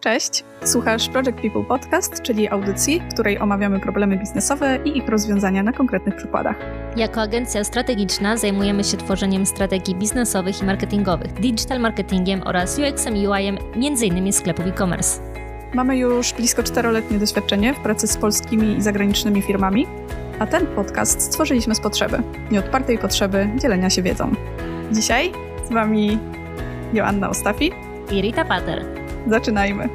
Cześć, 0.00 0.44
słuchasz 0.64 1.08
Project 1.08 1.40
People 1.40 1.64
Podcast, 1.64 2.22
czyli 2.22 2.48
audycji, 2.48 3.00
w 3.00 3.14
której 3.14 3.38
omawiamy 3.38 3.80
problemy 3.80 4.16
biznesowe 4.16 4.78
i 4.84 4.98
ich 4.98 5.08
rozwiązania 5.08 5.62
na 5.62 5.72
konkretnych 5.72 6.16
przykładach. 6.16 6.56
Jako 6.96 7.20
agencja 7.20 7.64
strategiczna 7.64 8.36
zajmujemy 8.36 8.84
się 8.84 8.96
tworzeniem 8.96 9.46
strategii 9.46 9.94
biznesowych 9.94 10.62
i 10.62 10.64
marketingowych, 10.64 11.32
digital 11.32 11.80
marketingiem 11.80 12.42
oraz 12.44 12.78
UX-em 12.78 13.16
i 13.16 13.28
UI-em 13.28 13.58
m.in. 13.74 14.32
sklepów 14.32 14.66
e-commerce. 14.66 15.20
Mamy 15.74 15.96
już 15.96 16.32
blisko 16.32 16.62
czteroletnie 16.62 17.18
doświadczenie 17.18 17.74
w 17.74 17.80
pracy 17.80 18.06
z 18.06 18.16
polskimi 18.16 18.76
i 18.76 18.82
zagranicznymi 18.82 19.42
firmami, 19.42 19.86
a 20.38 20.46
ten 20.46 20.66
podcast 20.66 21.22
stworzyliśmy 21.22 21.74
z 21.74 21.80
potrzeby, 21.80 22.22
nieodpartej 22.50 22.98
potrzeby 22.98 23.48
dzielenia 23.56 23.90
się 23.90 24.02
wiedzą. 24.02 24.32
Dzisiaj 24.92 25.32
z 25.68 25.72
Wami 25.72 26.18
Joanna 26.92 27.30
Ostafi 27.30 27.72
i 28.12 28.20
Rita 28.22 28.44
Pater. 28.44 28.99
Zaczynajmy. 29.28 29.88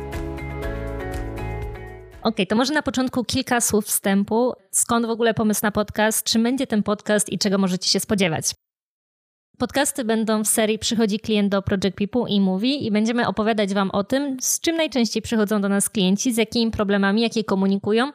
OK, 2.24 2.36
to 2.50 2.56
może 2.56 2.74
na 2.74 2.82
początku 2.82 3.24
kilka 3.24 3.61
słów 3.61 3.86
wstępu. 3.86 4.54
Skąd 4.71 5.06
w 5.06 5.10
ogóle 5.10 5.33
pomysł 5.33 5.60
na 5.64 5.71
podcast? 5.71 6.25
Czym 6.25 6.43
będzie 6.43 6.68
ten 6.68 6.83
podcast 6.83 7.30
i 7.30 7.38
czego 7.38 7.57
możecie 7.57 7.89
się 7.89 8.00
spodziewać? 8.00 8.52
Podcasty 9.57 10.04
będą 10.04 10.43
w 10.43 10.47
serii 10.47 10.80
Przychodzi 10.80 11.19
klient 11.19 11.52
do 11.52 11.61
Project 11.61 11.97
People 11.97 12.24
i 12.30 12.42
mówi 12.42 12.86
i 12.86 12.92
będziemy 12.92 13.28
opowiadać 13.28 13.74
Wam 13.74 13.92
o 13.92 14.04
tym, 14.04 14.38
z 14.42 14.60
czym 14.60 14.75
najczęściej 14.75 15.21
przychodzą 15.21 15.61
do 15.61 15.69
nas 15.69 15.89
klienci, 15.89 16.33
z 16.33 16.38
jakimi 16.38 16.71
problemami, 16.71 17.21
jakie 17.21 17.44
komunikują, 17.44 18.11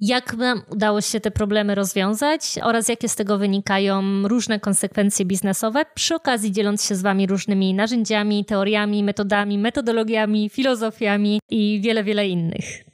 jak 0.00 0.36
nam 0.36 0.62
udało 0.70 1.00
się 1.00 1.20
te 1.20 1.30
problemy 1.30 1.74
rozwiązać 1.74 2.58
oraz 2.62 2.88
jakie 2.88 3.08
z 3.08 3.16
tego 3.16 3.38
wynikają 3.38 4.28
różne 4.28 4.60
konsekwencje 4.60 5.24
biznesowe, 5.24 5.84
przy 5.94 6.14
okazji 6.14 6.52
dzieląc 6.52 6.84
się 6.84 6.94
z 6.94 7.02
Wami 7.02 7.26
różnymi 7.26 7.74
narzędziami, 7.74 8.44
teoriami, 8.44 9.04
metodami, 9.04 9.58
metodologiami, 9.58 10.48
filozofiami 10.48 11.40
i 11.50 11.80
wiele, 11.82 12.04
wiele 12.04 12.28
innych. 12.28 12.89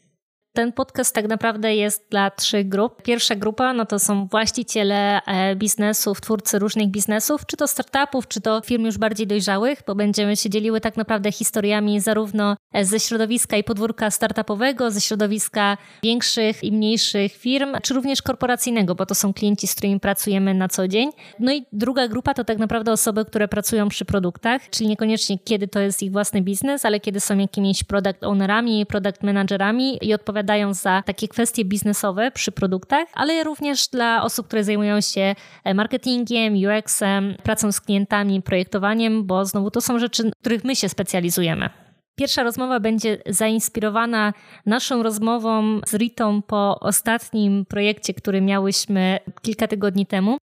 Ten 0.56 0.72
podcast 0.72 1.14
tak 1.14 1.28
naprawdę 1.28 1.74
jest 1.74 2.06
dla 2.10 2.30
trzech 2.30 2.68
grup. 2.68 3.02
Pierwsza 3.02 3.34
grupa 3.34 3.72
no 3.72 3.86
to 3.86 3.98
są 3.98 4.26
właściciele 4.26 5.20
e, 5.22 5.56
biznesów, 5.56 6.20
twórcy 6.20 6.58
różnych 6.58 6.88
biznesów, 6.88 7.46
czy 7.46 7.56
to 7.56 7.66
startupów, 7.66 8.28
czy 8.28 8.40
to 8.40 8.60
firm 8.60 8.84
już 8.84 8.98
bardziej 8.98 9.26
dojrzałych, 9.26 9.82
bo 9.86 9.94
będziemy 9.94 10.36
się 10.36 10.50
dzieliły 10.50 10.80
tak 10.80 10.96
naprawdę 10.96 11.32
historiami 11.32 12.00
zarówno 12.00 12.56
e, 12.72 12.84
ze 12.84 13.00
środowiska 13.00 13.56
i 13.56 13.64
podwórka 13.64 14.10
startupowego, 14.10 14.90
ze 14.90 15.00
środowiska 15.00 15.76
większych 16.02 16.64
i 16.64 16.72
mniejszych 16.72 17.32
firm, 17.32 17.76
czy 17.82 17.94
również 17.94 18.22
korporacyjnego, 18.22 18.94
bo 18.94 19.06
to 19.06 19.14
są 19.14 19.34
klienci, 19.34 19.66
z 19.66 19.74
którymi 19.74 20.00
pracujemy 20.00 20.54
na 20.54 20.68
co 20.68 20.88
dzień. 20.88 21.10
No 21.40 21.52
i 21.52 21.66
druga 21.72 22.08
grupa 22.08 22.34
to 22.34 22.44
tak 22.44 22.58
naprawdę 22.58 22.92
osoby, 22.92 23.24
które 23.24 23.48
pracują 23.48 23.88
przy 23.88 24.04
produktach, 24.04 24.70
czyli 24.70 24.88
niekoniecznie 24.88 25.38
kiedy 25.38 25.68
to 25.68 25.80
jest 25.80 26.02
ich 26.02 26.12
własny 26.12 26.42
biznes, 26.42 26.84
ale 26.84 27.00
kiedy 27.00 27.20
są 27.20 27.38
jakimiś 27.38 27.84
product 27.84 28.24
ownerami, 28.24 28.86
product 28.86 29.22
managerami 29.22 29.98
i 30.02 30.14
odpowiadają 30.14 30.45
odpowiadają 30.46 30.74
za 30.74 31.02
takie 31.02 31.28
kwestie 31.28 31.64
biznesowe 31.64 32.30
przy 32.30 32.52
produktach, 32.52 33.08
ale 33.14 33.44
również 33.44 33.88
dla 33.88 34.22
osób, 34.22 34.46
które 34.46 34.64
zajmują 34.64 35.00
się 35.00 35.34
e, 35.64 35.74
marketingiem, 35.74 36.54
UX-em, 36.54 37.34
pracą 37.42 37.72
z 37.72 37.80
klientami, 37.80 38.42
projektowaniem, 38.42 39.26
bo 39.26 39.44
znowu 39.44 39.70
to 39.70 39.80
są 39.80 39.98
rzeczy, 39.98 40.22
w 40.22 40.40
których 40.40 40.64
my 40.64 40.76
się 40.76 40.88
specjalizujemy. 40.88 41.70
Pierwsza 42.18 42.42
rozmowa 42.42 42.80
będzie 42.80 43.18
zainspirowana 43.26 44.32
naszą 44.66 45.02
rozmową 45.02 45.80
z 45.86 45.94
Ritą 45.94 46.42
po 46.42 46.80
ostatnim 46.80 47.64
projekcie, 47.66 48.14
który 48.14 48.40
miałyśmy 48.40 49.18
kilka 49.42 49.68
tygodni 49.68 50.06
temu 50.06 50.38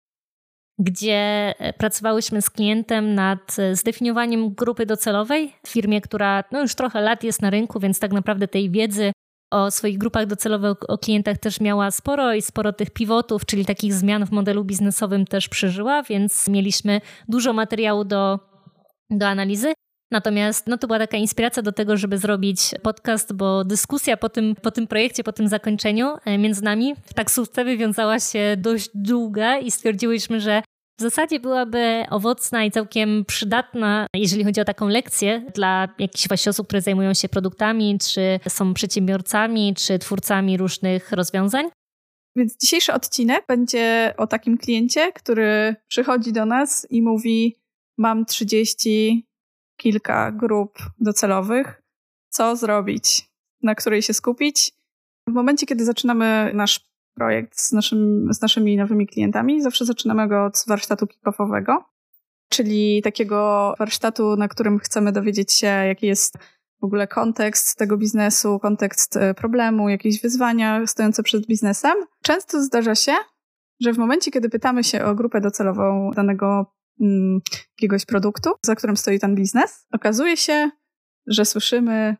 gdzie 0.78 1.54
e, 1.58 1.72
pracowałyśmy 1.72 2.42
z 2.42 2.50
klientem 2.50 3.14
nad 3.14 3.58
e, 3.58 3.76
zdefiniowaniem 3.76 4.54
grupy 4.54 4.86
docelowej 4.86 5.52
w 5.62 5.68
firmie, 5.68 6.00
która 6.00 6.44
no 6.52 6.62
już 6.62 6.74
trochę 6.74 7.00
lat 7.00 7.24
jest 7.24 7.42
na 7.42 7.50
rynku, 7.50 7.80
więc 7.80 7.98
tak 7.98 8.12
naprawdę 8.12 8.48
tej 8.48 8.70
wiedzy 8.70 9.12
o 9.50 9.70
swoich 9.70 9.98
grupach 9.98 10.26
docelowych, 10.26 10.90
o 10.90 10.98
klientach 10.98 11.38
też 11.38 11.60
miała 11.60 11.90
sporo 11.90 12.34
i 12.34 12.42
sporo 12.42 12.72
tych 12.72 12.90
pivotów, 12.90 13.46
czyli 13.46 13.64
takich 13.64 13.94
zmian 13.94 14.26
w 14.26 14.30
modelu 14.30 14.64
biznesowym 14.64 15.24
też 15.24 15.48
przeżyła, 15.48 16.02
więc 16.02 16.48
mieliśmy 16.48 17.00
dużo 17.28 17.52
materiału 17.52 18.04
do, 18.04 18.38
do 19.10 19.26
analizy. 19.28 19.72
Natomiast 20.10 20.66
no, 20.66 20.78
to 20.78 20.86
była 20.86 20.98
taka 20.98 21.16
inspiracja 21.16 21.62
do 21.62 21.72
tego, 21.72 21.96
żeby 21.96 22.18
zrobić 22.18 22.60
podcast, 22.82 23.32
bo 23.32 23.64
dyskusja 23.64 24.16
po 24.16 24.28
tym, 24.28 24.54
po 24.62 24.70
tym 24.70 24.86
projekcie, 24.86 25.24
po 25.24 25.32
tym 25.32 25.48
zakończeniu 25.48 26.16
e, 26.24 26.38
między 26.38 26.64
nami 26.64 26.94
w 27.02 27.14
taksówce 27.14 27.64
wywiązała 27.64 28.20
się 28.20 28.56
dość 28.58 28.90
długa 28.94 29.58
i 29.58 29.70
stwierdziłyśmy, 29.70 30.40
że 30.40 30.62
w 30.98 31.02
zasadzie 31.02 31.40
byłaby 31.40 32.04
owocna 32.10 32.64
i 32.64 32.70
całkiem 32.70 33.24
przydatna, 33.24 34.06
jeżeli 34.14 34.44
chodzi 34.44 34.60
o 34.60 34.64
taką 34.64 34.88
lekcję 34.88 35.44
dla 35.54 35.88
jakichś 35.98 36.28
właśnie 36.28 36.50
osób, 36.50 36.66
które 36.66 36.82
zajmują 36.82 37.14
się 37.14 37.28
produktami, 37.28 37.98
czy 37.98 38.40
są 38.48 38.74
przedsiębiorcami, 38.74 39.74
czy 39.74 39.98
twórcami 39.98 40.56
różnych 40.56 41.12
rozwiązań. 41.12 41.66
Więc 42.36 42.56
dzisiejszy 42.56 42.92
odcinek 42.92 43.44
będzie 43.48 44.14
o 44.16 44.26
takim 44.26 44.58
kliencie, 44.58 45.12
który 45.12 45.76
przychodzi 45.88 46.32
do 46.32 46.46
nas 46.46 46.86
i 46.90 47.02
mówi: 47.02 47.56
Mam 47.98 48.24
30 48.24 49.26
kilka 49.76 50.32
grup 50.32 50.78
docelowych, 51.00 51.82
co 52.28 52.56
zrobić, 52.56 53.30
na 53.62 53.74
której 53.74 54.02
się 54.02 54.14
skupić. 54.14 54.72
W 55.28 55.32
momencie, 55.32 55.66
kiedy 55.66 55.84
zaczynamy 55.84 56.50
nasz 56.54 56.87
projekt 57.18 57.60
z, 57.60 57.72
naszym, 57.72 58.28
z 58.30 58.42
naszymi 58.42 58.76
nowymi 58.76 59.06
klientami. 59.06 59.62
Zawsze 59.62 59.84
zaczynamy 59.84 60.28
go 60.28 60.44
od 60.44 60.64
warsztatu 60.66 61.06
kick-offowego, 61.06 61.76
czyli 62.48 63.02
takiego 63.02 63.74
warsztatu, 63.78 64.36
na 64.36 64.48
którym 64.48 64.78
chcemy 64.78 65.12
dowiedzieć 65.12 65.52
się, 65.52 65.66
jaki 65.66 66.06
jest 66.06 66.38
w 66.80 66.84
ogóle 66.84 67.06
kontekst 67.06 67.78
tego 67.78 67.96
biznesu, 67.96 68.58
kontekst 68.58 69.16
e, 69.16 69.34
problemu, 69.34 69.88
jakieś 69.88 70.22
wyzwania 70.22 70.86
stojące 70.86 71.22
przed 71.22 71.46
biznesem. 71.46 71.94
Często 72.22 72.62
zdarza 72.62 72.94
się, 72.94 73.12
że 73.80 73.92
w 73.92 73.98
momencie, 73.98 74.30
kiedy 74.30 74.48
pytamy 74.48 74.84
się 74.84 75.04
o 75.04 75.14
grupę 75.14 75.40
docelową 75.40 76.10
danego 76.16 76.72
mm, 77.00 77.40
jakiegoś 77.78 78.06
produktu, 78.06 78.50
za 78.62 78.74
którym 78.74 78.96
stoi 78.96 79.18
ten 79.18 79.34
biznes, 79.34 79.86
okazuje 79.92 80.36
się, 80.36 80.70
że 81.26 81.44
słyszymy, 81.44 82.16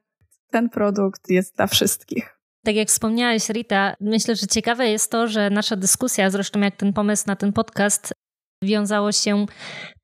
ten 0.51 0.69
produkt 0.69 1.31
jest 1.31 1.57
dla 1.57 1.67
wszystkich. 1.67 2.38
Tak 2.65 2.75
jak 2.75 2.89
wspomniałaś, 2.89 3.49
Rita, 3.49 3.95
myślę, 4.01 4.37
że 4.37 4.47
ciekawe 4.47 4.89
jest 4.89 5.11
to, 5.11 5.29
że 5.29 5.51
nasza 5.51 5.77
dyskusja, 5.77 6.31
zresztą 6.31 6.61
jak 6.61 6.77
ten 6.77 6.93
pomysł 6.93 7.25
na 7.27 7.37
ten 7.37 7.53
podcast, 7.53 8.13
wiązało 8.63 9.13
się 9.13 9.47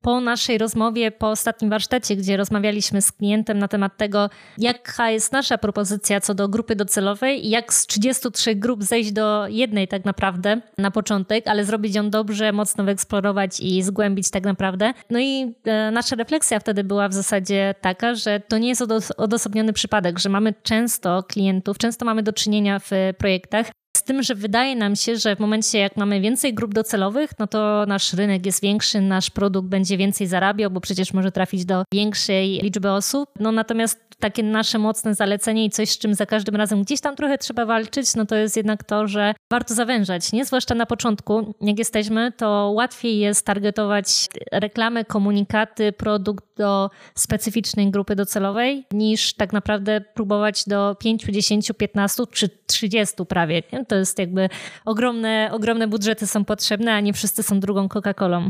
po 0.01 0.21
naszej 0.21 0.57
rozmowie, 0.57 1.11
po 1.11 1.29
ostatnim 1.29 1.69
warsztacie, 1.69 2.15
gdzie 2.15 2.37
rozmawialiśmy 2.37 3.01
z 3.01 3.11
klientem 3.11 3.59
na 3.59 3.67
temat 3.67 3.97
tego, 3.97 4.29
jaka 4.57 5.11
jest 5.11 5.31
nasza 5.31 5.57
propozycja 5.57 6.21
co 6.21 6.33
do 6.33 6.47
grupy 6.47 6.75
docelowej 6.75 7.45
i 7.45 7.49
jak 7.49 7.73
z 7.73 7.87
33 7.87 8.55
grup 8.55 8.83
zejść 8.83 9.11
do 9.11 9.47
jednej 9.47 9.87
tak 9.87 10.05
naprawdę 10.05 10.61
na 10.77 10.91
początek, 10.91 11.47
ale 11.47 11.65
zrobić 11.65 11.95
ją 11.95 12.09
dobrze, 12.09 12.51
mocno 12.51 12.83
wyeksplorować 12.83 13.59
i 13.59 13.83
zgłębić 13.83 14.29
tak 14.29 14.43
naprawdę. 14.43 14.93
No 15.09 15.19
i 15.19 15.55
e, 15.65 15.91
nasza 15.91 16.15
refleksja 16.15 16.59
wtedy 16.59 16.83
była 16.83 17.09
w 17.09 17.13
zasadzie 17.13 17.75
taka, 17.81 18.15
że 18.15 18.39
to 18.39 18.57
nie 18.57 18.69
jest 18.69 18.83
odosobniony 19.17 19.73
przypadek, 19.73 20.19
że 20.19 20.29
mamy 20.29 20.53
często 20.63 21.23
klientów, 21.23 21.77
często 21.77 22.05
mamy 22.05 22.23
do 22.23 22.33
czynienia 22.33 22.79
w 22.79 22.91
projektach, 23.17 23.71
tym, 24.05 24.23
że 24.23 24.35
wydaje 24.35 24.75
nam 24.75 24.95
się, 24.95 25.17
że 25.17 25.35
w 25.35 25.39
momencie, 25.39 25.79
jak 25.79 25.97
mamy 25.97 26.21
więcej 26.21 26.53
grup 26.53 26.73
docelowych, 26.73 27.29
no 27.39 27.47
to 27.47 27.85
nasz 27.87 28.13
rynek 28.13 28.45
jest 28.45 28.61
większy, 28.61 29.01
nasz 29.01 29.29
produkt 29.29 29.67
będzie 29.67 29.97
więcej 29.97 30.27
zarabiał, 30.27 30.71
bo 30.71 30.81
przecież 30.81 31.13
może 31.13 31.31
trafić 31.31 31.65
do 31.65 31.83
większej 31.93 32.59
liczby 32.63 32.91
osób. 32.91 33.29
No 33.39 33.51
natomiast 33.51 34.05
takie 34.19 34.43
nasze 34.43 34.79
mocne 34.79 35.15
zalecenie 35.15 35.65
i 35.65 35.69
coś, 35.69 35.89
z 35.89 35.97
czym 35.97 36.13
za 36.13 36.25
każdym 36.25 36.55
razem 36.55 36.83
gdzieś 36.83 37.01
tam 37.01 37.15
trochę 37.15 37.37
trzeba 37.37 37.65
walczyć, 37.65 38.15
no 38.15 38.25
to 38.25 38.35
jest 38.35 38.57
jednak 38.57 38.83
to, 38.83 39.07
że 39.07 39.33
warto 39.51 39.73
zawężać, 39.73 40.31
nie? 40.31 40.45
Zwłaszcza 40.45 40.75
na 40.75 40.85
początku, 40.85 41.55
jak 41.61 41.79
jesteśmy, 41.79 42.31
to 42.31 42.71
łatwiej 42.75 43.19
jest 43.19 43.45
targetować 43.45 44.27
reklamy, 44.51 45.05
komunikaty, 45.05 45.91
produkt 45.91 46.45
do 46.57 46.89
specyficznej 47.15 47.91
grupy 47.91 48.15
docelowej, 48.15 48.85
niż 48.91 49.33
tak 49.33 49.53
naprawdę 49.53 50.01
próbować 50.01 50.63
do 50.67 50.95
5, 50.99 51.23
10, 51.23 51.71
15 51.77 52.23
czy 52.31 52.49
30 52.67 53.25
prawie. 53.25 53.63
Nie? 53.73 53.85
To 53.85 53.95
jest 53.95 54.19
jakby 54.19 54.49
ogromne, 54.85 55.49
ogromne 55.53 55.87
budżety 55.87 56.27
są 56.27 56.45
potrzebne, 56.45 56.93
a 56.93 56.99
nie 56.99 57.13
wszyscy 57.13 57.43
są 57.43 57.59
drugą 57.59 57.87
Coca-Colą. 57.87 58.49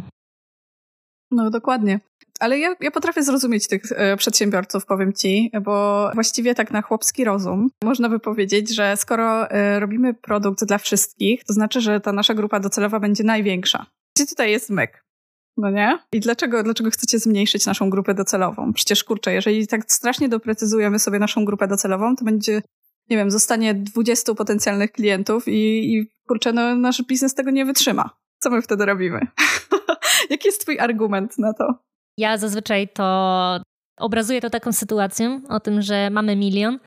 No, 1.31 1.49
dokładnie. 1.49 1.99
Ale 2.39 2.59
ja, 2.59 2.75
ja 2.81 2.91
potrafię 2.91 3.23
zrozumieć 3.23 3.67
tych 3.67 3.81
e, 3.91 4.17
przedsiębiorców, 4.17 4.85
powiem 4.85 5.13
ci, 5.13 5.51
bo 5.61 6.09
właściwie 6.13 6.55
tak 6.55 6.71
na 6.71 6.81
chłopski 6.81 7.23
rozum 7.23 7.69
można 7.83 8.09
by 8.09 8.19
powiedzieć, 8.19 8.75
że 8.75 8.97
skoro 8.97 9.51
e, 9.51 9.79
robimy 9.79 10.13
produkt 10.13 10.65
dla 10.65 10.77
wszystkich, 10.77 11.43
to 11.43 11.53
znaczy, 11.53 11.81
że 11.81 11.99
ta 11.99 12.11
nasza 12.11 12.33
grupa 12.33 12.59
docelowa 12.59 12.99
będzie 12.99 13.23
największa. 13.23 13.85
Gdzie 14.17 14.27
tutaj 14.27 14.51
jest 14.51 14.69
myk? 14.69 15.05
No 15.57 15.69
nie? 15.69 15.99
I 16.13 16.19
dlaczego, 16.19 16.63
dlaczego 16.63 16.89
chcecie 16.89 17.19
zmniejszyć 17.19 17.65
naszą 17.65 17.89
grupę 17.89 18.13
docelową? 18.13 18.73
Przecież 18.73 19.03
kurczę, 19.03 19.33
jeżeli 19.33 19.67
tak 19.67 19.91
strasznie 19.91 20.29
doprecyzujemy 20.29 20.99
sobie 20.99 21.19
naszą 21.19 21.45
grupę 21.45 21.67
docelową, 21.67 22.15
to 22.15 22.25
będzie, 22.25 22.61
nie 23.09 23.17
wiem, 23.17 23.31
zostanie 23.31 23.73
20 23.73 24.33
potencjalnych 24.33 24.91
klientów 24.91 25.47
i, 25.47 25.93
i 25.93 26.07
kurczę, 26.27 26.53
no, 26.53 26.75
nasz 26.75 27.03
biznes 27.03 27.35
tego 27.35 27.51
nie 27.51 27.65
wytrzyma. 27.65 28.09
Co 28.39 28.49
my 28.49 28.61
wtedy 28.61 28.85
robimy? 28.85 29.19
Jaki 30.29 30.47
jest 30.47 30.61
twój 30.61 30.79
argument 30.79 31.37
na 31.37 31.53
to? 31.53 31.73
Ja 32.17 32.37
zazwyczaj 32.37 32.87
to 32.87 33.59
obrazuję 33.99 34.41
to 34.41 34.49
taką 34.49 34.71
sytuacją 34.71 35.41
o 35.49 35.59
tym, 35.59 35.81
że 35.81 36.09
mamy 36.09 36.35
milion 36.35 36.79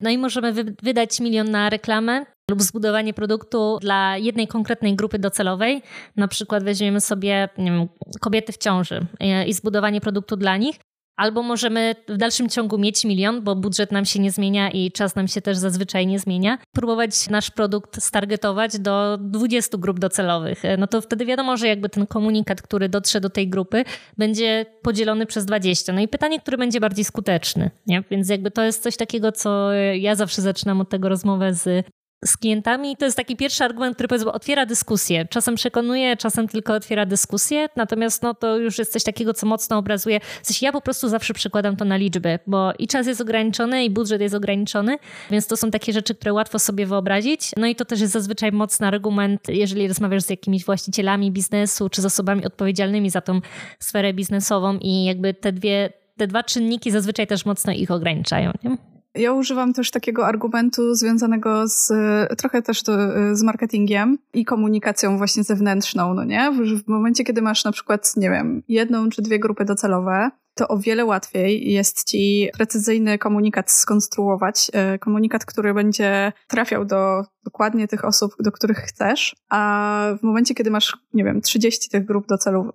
No 0.00 0.10
i 0.10 0.18
możemy 0.18 0.52
wy 0.52 0.74
wydać 0.82 1.20
milion 1.20 1.50
na 1.50 1.70
reklamę 1.70 2.26
lub 2.50 2.62
zbudowanie 2.62 3.14
produktu 3.14 3.78
dla 3.80 4.16
jednej 4.16 4.48
konkretnej 4.48 4.96
grupy 4.96 5.18
docelowej. 5.18 5.82
Na 6.16 6.28
przykład 6.28 6.64
weźmiemy 6.64 7.00
sobie 7.00 7.48
wiem, 7.58 7.88
kobiety 8.20 8.52
w 8.52 8.58
ciąży 8.58 9.06
e, 9.20 9.46
i 9.46 9.52
zbudowanie 9.52 10.00
produktu 10.00 10.36
dla 10.36 10.56
nich. 10.56 10.76
Albo 11.16 11.42
możemy 11.42 11.94
w 12.08 12.16
dalszym 12.16 12.48
ciągu 12.48 12.78
mieć 12.78 13.04
milion, 13.04 13.42
bo 13.42 13.56
budżet 13.56 13.92
nam 13.92 14.04
się 14.04 14.20
nie 14.20 14.30
zmienia 14.30 14.70
i 14.70 14.92
czas 14.92 15.16
nam 15.16 15.28
się 15.28 15.40
też 15.40 15.56
zazwyczaj 15.56 16.06
nie 16.06 16.18
zmienia. 16.18 16.58
Próbować 16.72 17.28
nasz 17.28 17.50
produkt 17.50 18.02
stargetować 18.02 18.78
do 18.78 19.18
20 19.20 19.78
grup 19.78 19.98
docelowych. 19.98 20.62
No 20.78 20.86
to 20.86 21.00
wtedy 21.00 21.26
wiadomo, 21.26 21.56
że 21.56 21.68
jakby 21.68 21.88
ten 21.88 22.06
komunikat, 22.06 22.62
który 22.62 22.88
dotrze 22.88 23.20
do 23.20 23.30
tej 23.30 23.48
grupy, 23.48 23.84
będzie 24.18 24.66
podzielony 24.82 25.26
przez 25.26 25.44
20. 25.44 25.92
No 25.92 26.00
i 26.00 26.08
pytanie, 26.08 26.40
który 26.40 26.58
będzie 26.58 26.80
bardziej 26.80 27.04
skuteczny. 27.04 27.70
Nie? 27.86 28.04
Więc 28.10 28.28
jakby 28.28 28.50
to 28.50 28.62
jest 28.62 28.82
coś 28.82 28.96
takiego, 28.96 29.32
co 29.32 29.72
ja 29.72 30.14
zawsze 30.14 30.42
zaczynam 30.42 30.80
od 30.80 30.88
tego 30.88 31.08
rozmowę 31.08 31.54
z 31.54 31.86
z 32.24 32.36
klientami. 32.36 32.96
To 32.96 33.04
jest 33.04 33.16
taki 33.16 33.36
pierwszy 33.36 33.64
argument, 33.64 33.94
który 33.94 34.08
powiedzmy 34.08 34.32
otwiera 34.32 34.66
dyskusję. 34.66 35.26
Czasem 35.26 35.54
przekonuje, 35.54 36.16
czasem 36.16 36.48
tylko 36.48 36.74
otwiera 36.74 37.06
dyskusję, 37.06 37.68
natomiast 37.76 38.22
no, 38.22 38.34
to 38.34 38.56
już 38.56 38.78
jest 38.78 38.92
coś 38.92 39.04
takiego, 39.04 39.34
co 39.34 39.46
mocno 39.46 39.78
obrazuje. 39.78 40.20
W 40.42 40.46
sensie 40.46 40.66
ja 40.66 40.72
po 40.72 40.80
prostu 40.80 41.08
zawsze 41.08 41.34
przekładam 41.34 41.76
to 41.76 41.84
na 41.84 41.96
liczby, 41.96 42.38
bo 42.46 42.72
i 42.78 42.86
czas 42.86 43.06
jest 43.06 43.20
ograniczony, 43.20 43.84
i 43.84 43.90
budżet 43.90 44.20
jest 44.20 44.34
ograniczony, 44.34 44.98
więc 45.30 45.46
to 45.46 45.56
są 45.56 45.70
takie 45.70 45.92
rzeczy, 45.92 46.14
które 46.14 46.32
łatwo 46.32 46.58
sobie 46.58 46.86
wyobrazić. 46.86 47.50
No 47.56 47.66
i 47.66 47.74
to 47.74 47.84
też 47.84 48.00
jest 48.00 48.12
zazwyczaj 48.12 48.52
mocny 48.52 48.86
argument, 48.86 49.48
jeżeli 49.48 49.88
rozmawiasz 49.88 50.22
z 50.22 50.30
jakimiś 50.30 50.64
właścicielami 50.64 51.32
biznesu, 51.32 51.88
czy 51.88 52.02
z 52.02 52.04
osobami 52.04 52.44
odpowiedzialnymi 52.44 53.10
za 53.10 53.20
tą 53.20 53.40
sferę 53.78 54.14
biznesową 54.14 54.78
i 54.78 55.04
jakby 55.04 55.34
te 55.34 55.52
dwie, 55.52 55.92
te 56.16 56.26
dwa 56.26 56.42
czynniki 56.42 56.90
zazwyczaj 56.90 57.26
też 57.26 57.44
mocno 57.44 57.72
ich 57.72 57.90
ograniczają. 57.90 58.52
Nie? 58.64 58.99
Ja 59.14 59.32
używam 59.32 59.72
też 59.72 59.90
takiego 59.90 60.26
argumentu 60.26 60.94
związanego 60.94 61.68
z 61.68 61.92
trochę 62.38 62.62
też 62.62 62.82
to, 62.82 62.92
z 63.32 63.42
marketingiem 63.42 64.18
i 64.34 64.44
komunikacją 64.44 65.18
właśnie 65.18 65.44
zewnętrzną, 65.44 66.14
no 66.14 66.24
nie? 66.24 66.52
W, 66.52 66.84
w 66.84 66.88
momencie, 66.88 67.24
kiedy 67.24 67.42
masz 67.42 67.64
na 67.64 67.72
przykład, 67.72 68.16
nie 68.16 68.30
wiem, 68.30 68.62
jedną 68.68 69.08
czy 69.08 69.22
dwie 69.22 69.38
grupy 69.38 69.64
docelowe, 69.64 70.30
to 70.54 70.68
o 70.68 70.78
wiele 70.78 71.04
łatwiej 71.04 71.72
jest 71.72 72.04
ci 72.04 72.48
precyzyjny 72.56 73.18
komunikat 73.18 73.70
skonstruować. 73.70 74.70
E, 74.72 74.98
komunikat, 74.98 75.44
który 75.44 75.74
będzie 75.74 76.32
trafiał 76.48 76.84
do 76.84 77.24
dokładnie 77.44 77.88
tych 77.88 78.04
osób, 78.04 78.34
do 78.40 78.52
których 78.52 78.78
chcesz, 78.78 79.36
a 79.50 80.14
w 80.18 80.22
momencie, 80.22 80.54
kiedy 80.54 80.70
masz, 80.70 80.96
nie 81.14 81.24
wiem, 81.24 81.40
30 81.40 81.90
tych 81.90 82.04
grup 82.04 82.26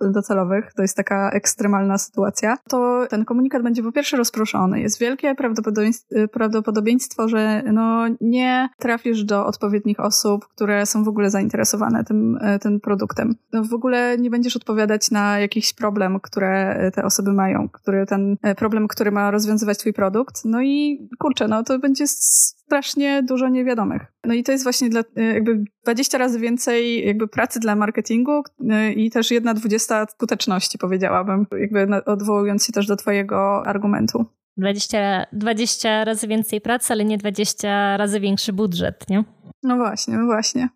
docelowych, 0.02 0.74
to 0.76 0.82
jest 0.82 0.98
taka 0.98 1.30
ekstremalna 1.32 1.98
sytuacja, 1.98 2.58
to 2.70 3.08
ten 3.10 3.26
komunikat 3.26 3.64
będzie 3.64 3.84
po 3.84 3.92
pierwsze 3.92 4.18
rozproszony. 4.18 4.80
Jest 4.82 5.00
wielkie 5.00 5.36
prawdopodobieństwo, 5.36 6.16
prawdopodobieństwo 6.34 7.28
że 7.28 7.64
no, 7.74 8.06
nie 8.22 8.70
trafisz 8.80 9.24
do 9.24 9.46
odpowiednich 9.46 10.00
osób, 10.00 10.48
które 10.48 10.86
są 10.86 11.04
w 11.04 11.08
ogóle 11.08 11.30
zainteresowane 11.30 12.04
tym, 12.04 12.38
e, 12.42 12.60
tym 12.60 12.80
produktem. 12.80 13.36
No, 13.54 13.64
w 13.64 13.74
ogóle 13.74 14.18
nie 14.18 14.30
będziesz 14.30 14.56
odpowiadać 14.56 15.12
na 15.12 15.40
jakiś 15.40 15.74
problem, 15.74 16.20
które 16.20 16.92
te 16.96 17.04
osoby 17.04 17.34
mają 17.34 17.65
który 17.70 18.06
ten 18.06 18.38
e, 18.44 18.56
problem, 18.56 18.88
który 18.88 19.12
ma 19.12 19.32
rozwiązywać 19.32 19.78
twój 19.78 19.94
produkt. 19.94 20.46
No 20.46 20.62
i 20.62 21.08
kurczę, 21.20 21.48
no 21.48 21.64
to 21.64 21.80
będzie 21.80 22.08
strasznie 22.08 23.24
dużo 23.24 23.50
niewiadomych. 23.50 24.02
No 24.24 24.34
i 24.34 24.44
to 24.44 24.52
jest 24.52 24.64
właśnie 24.64 24.90
dla, 24.90 25.02
e, 25.16 25.24
jakby 25.24 25.64
20 25.84 26.18
razy 26.18 26.40
więcej 26.40 27.06
jakby 27.08 27.28
pracy 27.28 27.60
dla 27.60 27.76
marketingu 27.76 28.44
e, 28.70 28.92
i 28.92 29.12
też 29.12 29.32
jedna 29.32 29.54
dwudziesta 29.54 30.06
skuteczności, 30.06 30.78
powiedziałabym, 30.78 31.48
jakby 31.60 31.88
odwołując 32.06 32.66
się 32.66 32.74
też 32.74 32.88
do 32.88 32.96
twojego 32.96 33.68
argumentu. 33.68 34.26
20, 34.58 35.26
20 35.34 36.06
razy 36.06 36.28
więcej 36.28 36.62
pracy, 36.62 36.94
ale 36.94 37.06
nie 37.06 37.18
20 37.18 37.98
razy 37.98 38.20
większy 38.20 38.54
budżet, 38.54 39.10
nie? 39.10 39.24
No 39.64 39.76
właśnie, 39.76 40.18
no 40.18 40.26
właśnie. 40.26 40.70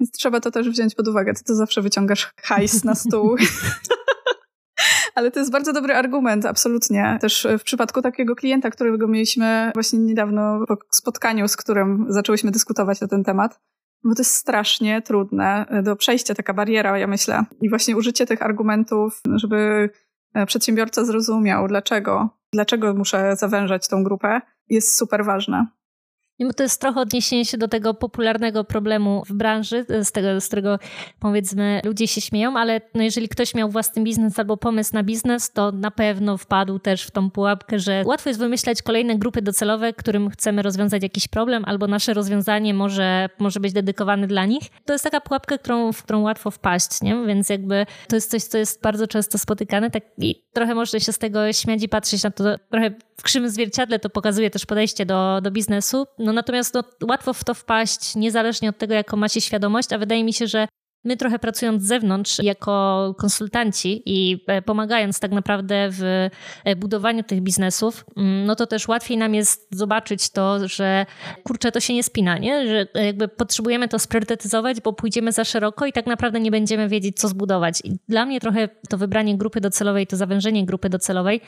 Więc 0.00 0.12
trzeba 0.12 0.40
to 0.40 0.50
też 0.50 0.70
wziąć 0.70 0.94
pod 0.94 1.08
uwagę. 1.08 1.34
Ty 1.34 1.44
to 1.44 1.54
zawsze 1.54 1.82
wyciągasz 1.82 2.32
hajs 2.42 2.84
na 2.84 2.94
stół. 2.94 3.36
Ale 5.18 5.30
to 5.30 5.40
jest 5.40 5.52
bardzo 5.52 5.72
dobry 5.72 5.94
argument, 5.94 6.46
absolutnie. 6.46 7.18
Też 7.20 7.46
w 7.58 7.62
przypadku 7.62 8.02
takiego 8.02 8.36
klienta, 8.36 8.70
którego 8.70 9.08
mieliśmy 9.08 9.70
właśnie 9.74 9.98
niedawno 9.98 10.66
po 10.68 10.76
spotkaniu, 10.90 11.48
z 11.48 11.56
którym 11.56 12.06
zaczęłyśmy 12.08 12.50
dyskutować 12.50 13.00
na 13.00 13.08
ten 13.08 13.24
temat, 13.24 13.60
bo 14.04 14.14
to 14.14 14.20
jest 14.20 14.34
strasznie 14.34 15.02
trudne 15.02 15.66
do 15.82 15.96
przejścia, 15.96 16.34
taka 16.34 16.54
bariera, 16.54 16.98
ja 16.98 17.06
myślę. 17.06 17.44
I 17.60 17.68
właśnie 17.68 17.96
użycie 17.96 18.26
tych 18.26 18.42
argumentów, 18.42 19.22
żeby 19.34 19.90
e, 20.34 20.46
przedsiębiorca 20.46 21.04
zrozumiał, 21.04 21.68
dlaczego, 21.68 22.28
dlaczego 22.52 22.94
muszę 22.94 23.36
zawężać 23.36 23.88
tą 23.88 24.04
grupę, 24.04 24.40
jest 24.68 24.96
super 24.96 25.24
ważne. 25.24 25.66
Bo 26.40 26.52
to 26.52 26.62
jest 26.62 26.80
trochę 26.80 27.00
odniesienie 27.00 27.44
się 27.44 27.58
do 27.58 27.68
tego 27.68 27.94
popularnego 27.94 28.64
problemu 28.64 29.22
w 29.26 29.32
branży, 29.32 29.84
z 30.02 30.12
tego, 30.12 30.40
z 30.40 30.46
którego 30.46 30.78
powiedzmy 31.20 31.80
ludzie 31.84 32.08
się 32.08 32.20
śmieją, 32.20 32.56
ale 32.56 32.80
no 32.94 33.02
jeżeli 33.02 33.28
ktoś 33.28 33.54
miał 33.54 33.70
własny 33.70 34.02
biznes 34.02 34.38
albo 34.38 34.56
pomysł 34.56 34.90
na 34.94 35.02
biznes, 35.02 35.52
to 35.52 35.72
na 35.72 35.90
pewno 35.90 36.36
wpadł 36.36 36.78
też 36.78 37.02
w 37.02 37.10
tą 37.10 37.30
pułapkę, 37.30 37.78
że 37.78 38.02
łatwo 38.06 38.30
jest 38.30 38.40
wymyślać 38.40 38.82
kolejne 38.82 39.18
grupy 39.18 39.42
docelowe, 39.42 39.92
którym 39.92 40.30
chcemy 40.30 40.62
rozwiązać 40.62 41.02
jakiś 41.02 41.28
problem, 41.28 41.64
albo 41.64 41.86
nasze 41.86 42.14
rozwiązanie 42.14 42.74
może, 42.74 43.28
może 43.38 43.60
być 43.60 43.72
dedykowane 43.72 44.26
dla 44.26 44.46
nich. 44.46 44.62
To 44.84 44.92
jest 44.92 45.04
taka 45.04 45.20
pułapka, 45.20 45.58
którą, 45.58 45.92
w 45.92 46.02
którą 46.02 46.20
łatwo 46.20 46.50
wpaść, 46.50 47.02
nie? 47.02 47.26
więc 47.26 47.48
jakby 47.48 47.86
to 48.08 48.16
jest 48.16 48.30
coś, 48.30 48.42
co 48.42 48.58
jest 48.58 48.82
bardzo 48.82 49.06
często 49.06 49.38
spotykane 49.38 49.90
tak, 49.90 50.02
i 50.18 50.42
trochę 50.52 50.74
można 50.74 51.00
się 51.00 51.12
z 51.12 51.18
tego 51.18 51.52
śmiać 51.52 51.82
i 51.82 51.88
patrzeć 51.88 52.22
na 52.22 52.30
to 52.30 52.44
trochę 52.70 52.90
w 53.20 53.22
krzywym 53.22 53.50
zwierciadle, 53.50 53.98
to 53.98 54.10
pokazuje 54.10 54.50
też 54.50 54.66
podejście 54.66 55.06
do, 55.06 55.40
do 55.42 55.50
biznesu. 55.50 56.06
No 56.18 56.32
natomiast 56.32 56.74
no, 56.74 56.84
łatwo 57.08 57.32
w 57.32 57.44
to 57.44 57.54
wpaść, 57.54 58.14
niezależnie 58.14 58.68
od 58.68 58.78
tego, 58.78 58.94
jaką 58.94 59.16
ma 59.16 59.28
się 59.28 59.40
świadomość, 59.40 59.92
a 59.92 59.98
wydaje 59.98 60.24
mi 60.24 60.32
się, 60.32 60.46
że 60.46 60.68
My 61.04 61.16
trochę 61.16 61.38
pracując 61.38 61.82
z 61.82 61.86
zewnątrz 61.86 62.38
jako 62.42 63.14
konsultanci 63.18 64.02
i 64.06 64.44
e, 64.46 64.62
pomagając 64.62 65.20
tak 65.20 65.32
naprawdę 65.32 65.88
w 65.90 66.28
e, 66.64 66.76
budowaniu 66.76 67.22
tych 67.22 67.40
biznesów, 67.40 68.04
mm, 68.16 68.46
no 68.46 68.56
to 68.56 68.66
też 68.66 68.88
łatwiej 68.88 69.16
nam 69.16 69.34
jest 69.34 69.68
zobaczyć 69.70 70.30
to, 70.30 70.68
że 70.68 71.06
kurczę, 71.44 71.72
to 71.72 71.80
się 71.80 71.94
nie 71.94 72.02
spina, 72.02 72.38
nie? 72.38 72.68
że 72.68 72.86
e, 72.94 73.06
jakby 73.06 73.28
potrzebujemy 73.28 73.88
to 73.88 73.98
spriorytetyzować, 73.98 74.80
bo 74.80 74.92
pójdziemy 74.92 75.32
za 75.32 75.44
szeroko 75.44 75.86
i 75.86 75.92
tak 75.92 76.06
naprawdę 76.06 76.40
nie 76.40 76.50
będziemy 76.50 76.88
wiedzieć, 76.88 77.16
co 77.18 77.28
zbudować. 77.28 77.80
I 77.84 77.98
dla 78.08 78.26
mnie 78.26 78.40
trochę 78.40 78.68
to 78.88 78.98
wybranie 78.98 79.38
grupy 79.38 79.60
docelowej, 79.60 80.06
to 80.06 80.16
zawężenie 80.16 80.66
grupy 80.66 80.88
docelowej, 80.88 81.40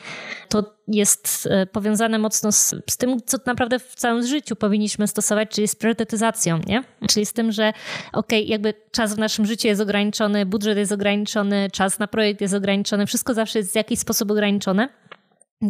to 0.48 0.80
jest 0.88 1.48
powiązane 1.72 2.18
mocno 2.18 2.52
z, 2.52 2.74
z 2.90 2.96
tym, 2.96 3.20
co 3.26 3.38
naprawdę 3.46 3.78
w 3.78 3.94
całym 3.94 4.26
życiu 4.26 4.56
powinniśmy 4.56 5.06
stosować, 5.06 5.48
czyli 5.50 5.68
z 5.68 5.76
priorytetyzacją, 5.76 6.60
nie? 6.66 6.84
Czyli 7.08 7.26
z 7.26 7.32
tym, 7.32 7.52
że 7.52 7.72
okej, 8.12 8.42
okay, 8.42 8.50
jakby 8.50 8.74
czas 8.90 9.14
w 9.14 9.18
naszym 9.18 9.39
życiu 9.46 9.68
jest 9.68 9.80
ograniczony, 9.80 10.46
budżet 10.46 10.78
jest 10.78 10.92
ograniczony, 10.92 11.68
czas 11.72 11.98
na 11.98 12.06
projekt 12.06 12.40
jest 12.40 12.54
ograniczony, 12.54 13.06
wszystko 13.06 13.34
zawsze 13.34 13.58
jest 13.58 13.72
w 13.72 13.76
jakiś 13.76 13.98
sposób 13.98 14.30
ograniczone. 14.30 14.88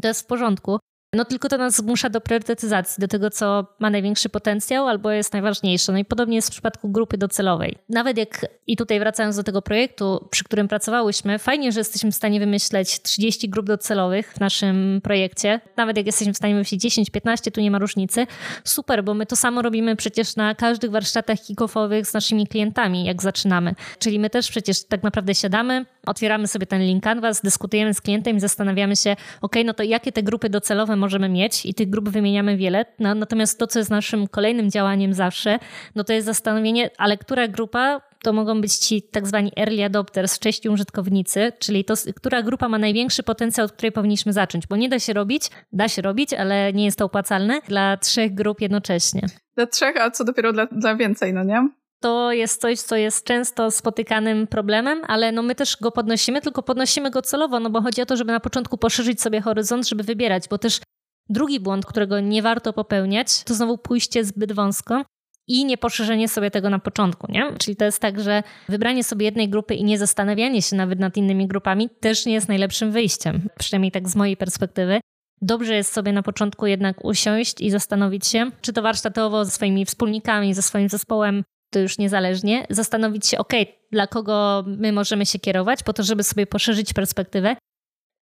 To 0.02 0.08
jest 0.08 0.22
w 0.22 0.26
porządku. 0.26 0.78
No 1.12 1.24
tylko 1.24 1.48
to 1.48 1.58
nas 1.58 1.76
zmusza 1.76 2.10
do 2.10 2.20
priorytetyzacji, 2.20 3.00
do 3.00 3.08
tego, 3.08 3.30
co 3.30 3.66
ma 3.78 3.90
największy 3.90 4.28
potencjał 4.28 4.88
albo 4.88 5.10
jest 5.10 5.32
najważniejsze. 5.32 5.92
No 5.92 5.98
i 5.98 6.04
podobnie 6.04 6.36
jest 6.36 6.48
w 6.48 6.50
przypadku 6.50 6.88
grupy 6.88 7.18
docelowej. 7.18 7.78
Nawet 7.88 8.18
jak, 8.18 8.46
i 8.66 8.76
tutaj 8.76 8.98
wracając 8.98 9.36
do 9.36 9.42
tego 9.42 9.62
projektu, 9.62 10.28
przy 10.30 10.44
którym 10.44 10.68
pracowałyśmy, 10.68 11.38
fajnie, 11.38 11.72
że 11.72 11.80
jesteśmy 11.80 12.12
w 12.12 12.14
stanie 12.14 12.40
wymyśleć 12.40 13.02
30 13.02 13.48
grup 13.48 13.66
docelowych 13.66 14.32
w 14.32 14.40
naszym 14.40 15.00
projekcie. 15.02 15.60
Nawet 15.76 15.96
jak 15.96 16.06
jesteśmy 16.06 16.34
w 16.34 16.36
stanie 16.36 16.54
wymyślić 16.54 16.82
10, 16.82 17.10
15, 17.10 17.50
tu 17.50 17.60
nie 17.60 17.70
ma 17.70 17.78
różnicy. 17.78 18.26
Super, 18.64 19.04
bo 19.04 19.14
my 19.14 19.26
to 19.26 19.36
samo 19.36 19.62
robimy 19.62 19.96
przecież 19.96 20.36
na 20.36 20.54
każdych 20.54 20.90
warsztatach 20.90 21.38
kick-offowych 21.38 22.04
z 22.04 22.14
naszymi 22.14 22.46
klientami, 22.46 23.04
jak 23.04 23.22
zaczynamy. 23.22 23.74
Czyli 23.98 24.18
my 24.18 24.30
też 24.30 24.50
przecież 24.50 24.84
tak 24.84 25.02
naprawdę 25.02 25.34
siadamy, 25.34 25.86
otwieramy 26.06 26.48
sobie 26.48 26.66
ten 26.66 26.82
link 26.82 27.04
Canvas, 27.04 27.40
dyskutujemy 27.40 27.94
z 27.94 28.00
klientem 28.00 28.36
i 28.36 28.40
zastanawiamy 28.40 28.96
się, 28.96 29.16
ok, 29.40 29.56
no 29.64 29.74
to 29.74 29.82
jakie 29.82 30.12
te 30.12 30.22
grupy 30.22 30.48
docelowe 30.48 30.96
możemy 30.96 31.28
mieć 31.28 31.66
i 31.66 31.74
tych 31.74 31.90
grup 31.90 32.08
wymieniamy 32.08 32.56
wiele. 32.56 32.84
No, 32.98 33.14
natomiast 33.14 33.58
to, 33.58 33.66
co 33.66 33.78
jest 33.78 33.90
naszym 33.90 34.28
kolejnym 34.28 34.70
działaniem 34.70 35.14
zawsze, 35.14 35.58
no 35.94 36.04
to 36.04 36.12
jest 36.12 36.26
zastanowienie, 36.26 36.90
ale 36.98 37.18
która 37.18 37.48
grupa 37.48 38.00
to 38.22 38.32
mogą 38.32 38.60
być 38.60 38.74
ci 38.74 39.02
tak 39.02 39.26
zwani 39.26 39.52
early 39.56 39.84
adopters, 39.84 40.36
wcześniej 40.36 40.74
użytkownicy, 40.74 41.52
czyli 41.58 41.84
to, 41.84 41.94
która 42.16 42.42
grupa 42.42 42.68
ma 42.68 42.78
największy 42.78 43.22
potencjał, 43.22 43.64
od 43.64 43.72
której 43.72 43.92
powinniśmy 43.92 44.32
zacząć, 44.32 44.66
bo 44.66 44.76
nie 44.76 44.88
da 44.88 44.98
się 44.98 45.12
robić, 45.12 45.50
da 45.72 45.88
się 45.88 46.02
robić, 46.02 46.34
ale 46.34 46.72
nie 46.72 46.84
jest 46.84 46.98
to 46.98 47.04
opłacalne 47.04 47.60
dla 47.68 47.96
trzech 47.96 48.34
grup 48.34 48.60
jednocześnie. 48.60 49.26
Dla 49.56 49.66
trzech, 49.66 49.96
a 49.96 50.10
co 50.10 50.24
dopiero 50.24 50.52
dla, 50.52 50.66
dla 50.66 50.94
więcej, 50.94 51.32
no 51.32 51.44
nie? 51.44 51.68
To 52.00 52.32
jest 52.32 52.60
coś, 52.60 52.78
co 52.78 52.96
jest 52.96 53.24
często 53.24 53.70
spotykanym 53.70 54.46
problemem, 54.46 55.02
ale 55.06 55.32
no 55.32 55.42
my 55.42 55.54
też 55.54 55.76
go 55.80 55.92
podnosimy, 55.92 56.40
tylko 56.40 56.62
podnosimy 56.62 57.10
go 57.10 57.22
celowo, 57.22 57.60
no 57.60 57.70
bo 57.70 57.82
chodzi 57.82 58.02
o 58.02 58.06
to, 58.06 58.16
żeby 58.16 58.32
na 58.32 58.40
początku 58.40 58.78
poszerzyć 58.78 59.20
sobie 59.20 59.40
horyzont, 59.40 59.88
żeby 59.88 60.02
wybierać, 60.02 60.48
bo 60.48 60.58
też 60.58 60.80
drugi 61.28 61.60
błąd, 61.60 61.86
którego 61.86 62.20
nie 62.20 62.42
warto 62.42 62.72
popełniać, 62.72 63.44
to 63.44 63.54
znowu 63.54 63.78
pójście 63.78 64.24
zbyt 64.24 64.52
wąsko 64.52 65.04
i 65.48 65.64
nie 65.64 65.78
poszerzenie 65.78 66.28
sobie 66.28 66.50
tego 66.50 66.70
na 66.70 66.78
początku, 66.78 67.32
nie? 67.32 67.52
Czyli 67.58 67.76
to 67.76 67.84
jest 67.84 68.00
tak, 68.00 68.20
że 68.20 68.42
wybranie 68.68 69.04
sobie 69.04 69.26
jednej 69.26 69.48
grupy 69.48 69.74
i 69.74 69.84
nie 69.84 69.98
zastanawianie 69.98 70.62
się 70.62 70.76
nawet 70.76 70.98
nad 70.98 71.16
innymi 71.16 71.48
grupami 71.48 71.88
też 72.00 72.26
nie 72.26 72.32
jest 72.32 72.48
najlepszym 72.48 72.92
wyjściem, 72.92 73.48
przynajmniej 73.58 73.92
tak 73.92 74.08
z 74.08 74.16
mojej 74.16 74.36
perspektywy. 74.36 75.00
dobrze 75.42 75.74
jest 75.74 75.92
sobie 75.92 76.12
na 76.12 76.22
początku 76.22 76.66
jednak 76.66 77.04
usiąść 77.04 77.60
i 77.60 77.70
zastanowić 77.70 78.26
się, 78.26 78.50
czy 78.60 78.72
to 78.72 78.82
warsztatowo 78.82 79.44
ze 79.44 79.50
swoimi 79.50 79.84
wspólnikami, 79.84 80.54
ze 80.54 80.62
swoim 80.62 80.88
zespołem, 80.88 81.44
to 81.70 81.78
już 81.78 81.98
niezależnie, 81.98 82.66
zastanowić 82.70 83.26
się, 83.26 83.38
ok, 83.38 83.52
dla 83.92 84.06
kogo 84.06 84.64
my 84.66 84.92
możemy 84.92 85.26
się 85.26 85.38
kierować, 85.38 85.82
po 85.82 85.92
to, 85.92 86.02
żeby 86.02 86.22
sobie 86.22 86.46
poszerzyć 86.46 86.92
perspektywę 86.92 87.56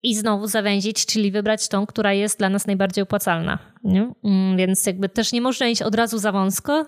i 0.02 0.14
znowu 0.14 0.47
zawęzić, 0.47 1.07
czyli 1.07 1.31
wybrać 1.31 1.69
tą, 1.69 1.87
która 1.87 2.12
jest 2.12 2.38
dla 2.38 2.49
nas 2.49 2.67
najbardziej 2.67 3.02
opłacalna. 3.02 3.59
Nie? 3.85 4.12
Mm, 4.25 4.57
więc 4.57 4.87
jakby 4.87 5.09
też 5.09 5.33
nie 5.33 5.40
można 5.40 5.69
iść 5.69 5.83
od 5.83 5.95
razu 5.95 6.19
za 6.19 6.33
wąsko. 6.33 6.87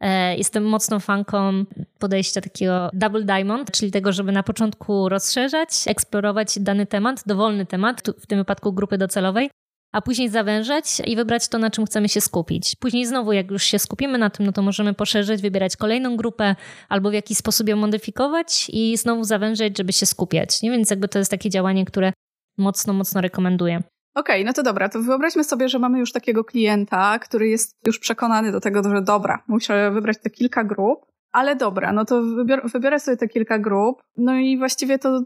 E, 0.00 0.36
jestem 0.36 0.64
mocną 0.64 1.00
fanką 1.00 1.64
podejścia 1.98 2.40
takiego 2.40 2.90
double 2.92 3.24
diamond, 3.24 3.70
czyli 3.70 3.92
tego, 3.92 4.12
żeby 4.12 4.32
na 4.32 4.42
początku 4.42 5.08
rozszerzać, 5.08 5.68
eksplorować 5.86 6.58
dany 6.58 6.86
temat, 6.86 7.22
dowolny 7.26 7.66
temat, 7.66 8.02
w 8.20 8.26
tym 8.26 8.38
wypadku 8.38 8.72
grupy 8.72 8.98
docelowej, 8.98 9.50
a 9.92 10.02
później 10.02 10.28
zawężać 10.28 11.02
i 11.06 11.16
wybrać 11.16 11.48
to, 11.48 11.58
na 11.58 11.70
czym 11.70 11.86
chcemy 11.86 12.08
się 12.08 12.20
skupić. 12.20 12.76
Później 12.76 13.06
znowu, 13.06 13.32
jak 13.32 13.50
już 13.50 13.62
się 13.62 13.78
skupimy 13.78 14.18
na 14.18 14.30
tym, 14.30 14.46
no 14.46 14.52
to 14.52 14.62
możemy 14.62 14.94
poszerzyć, 14.94 15.42
wybierać 15.42 15.76
kolejną 15.76 16.16
grupę 16.16 16.56
albo 16.88 17.10
w 17.10 17.12
jakiś 17.12 17.38
sposób 17.38 17.68
ją 17.68 17.76
modyfikować 17.76 18.66
i 18.72 18.96
znowu 18.96 19.24
zawężać, 19.24 19.78
żeby 19.78 19.92
się 19.92 20.06
skupiać. 20.06 20.62
Nie? 20.62 20.70
Więc 20.70 20.90
jakby 20.90 21.08
to 21.08 21.18
jest 21.18 21.30
takie 21.30 21.50
działanie, 21.50 21.84
które 21.84 22.12
mocno, 22.58 22.92
mocno 22.92 23.20
rekomenduję. 23.20 23.82
Okej, 24.14 24.36
okay, 24.36 24.44
no 24.44 24.52
to 24.52 24.62
dobra, 24.62 24.88
to 24.88 25.02
wyobraźmy 25.02 25.44
sobie, 25.44 25.68
że 25.68 25.78
mamy 25.78 25.98
już 25.98 26.12
takiego 26.12 26.44
klienta, 26.44 27.18
który 27.18 27.48
jest 27.48 27.76
już 27.86 27.98
przekonany 27.98 28.52
do 28.52 28.60
tego, 28.60 28.82
że 28.82 29.02
dobra, 29.02 29.42
muszę 29.48 29.90
wybrać 29.90 30.16
te 30.22 30.30
kilka 30.30 30.64
grup, 30.64 31.09
ale 31.32 31.56
dobra, 31.56 31.92
no 31.92 32.04
to 32.04 32.22
wybior, 32.22 32.70
wybiorę 32.70 33.00
sobie 33.00 33.16
te 33.16 33.28
kilka 33.28 33.58
grup, 33.58 34.02
no 34.16 34.34
i 34.34 34.58
właściwie 34.58 34.98
to 34.98 35.22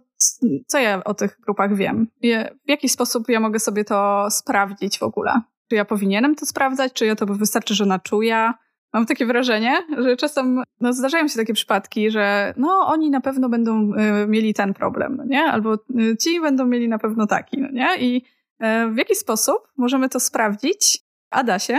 co 0.66 0.78
ja 0.78 1.04
o 1.04 1.14
tych 1.14 1.40
grupach 1.40 1.76
wiem? 1.76 2.06
W 2.66 2.70
jaki 2.70 2.88
sposób 2.88 3.28
ja 3.28 3.40
mogę 3.40 3.58
sobie 3.58 3.84
to 3.84 4.30
sprawdzić 4.30 4.98
w 4.98 5.02
ogóle? 5.02 5.40
Czy 5.68 5.76
ja 5.76 5.84
powinienem 5.84 6.34
to 6.34 6.46
sprawdzać, 6.46 6.92
czy 6.92 7.06
ja 7.06 7.16
to 7.16 7.26
wystarczy, 7.26 7.74
że 7.74 7.86
na 7.86 7.98
czuja? 7.98 8.54
Mam 8.92 9.06
takie 9.06 9.26
wrażenie, 9.26 9.72
że 9.98 10.16
czasem 10.16 10.62
no, 10.80 10.92
zdarzają 10.92 11.28
się 11.28 11.36
takie 11.36 11.54
przypadki, 11.54 12.10
że 12.10 12.54
no 12.56 12.86
oni 12.86 13.10
na 13.10 13.20
pewno 13.20 13.48
będą 13.48 13.92
y, 13.92 14.26
mieli 14.28 14.54
ten 14.54 14.74
problem, 14.74 15.16
no 15.16 15.24
nie? 15.24 15.42
Albo 15.42 15.74
y, 15.74 16.16
ci 16.16 16.40
będą 16.40 16.66
mieli 16.66 16.88
na 16.88 16.98
pewno 16.98 17.26
taki, 17.26 17.58
no 17.58 17.68
nie? 17.72 17.96
I 17.98 18.16
y, 18.16 18.90
w 18.90 18.96
jaki 18.96 19.14
sposób 19.14 19.56
możemy 19.76 20.08
to 20.08 20.20
sprawdzić, 20.20 21.00
a 21.30 21.44
da 21.44 21.58
się, 21.58 21.78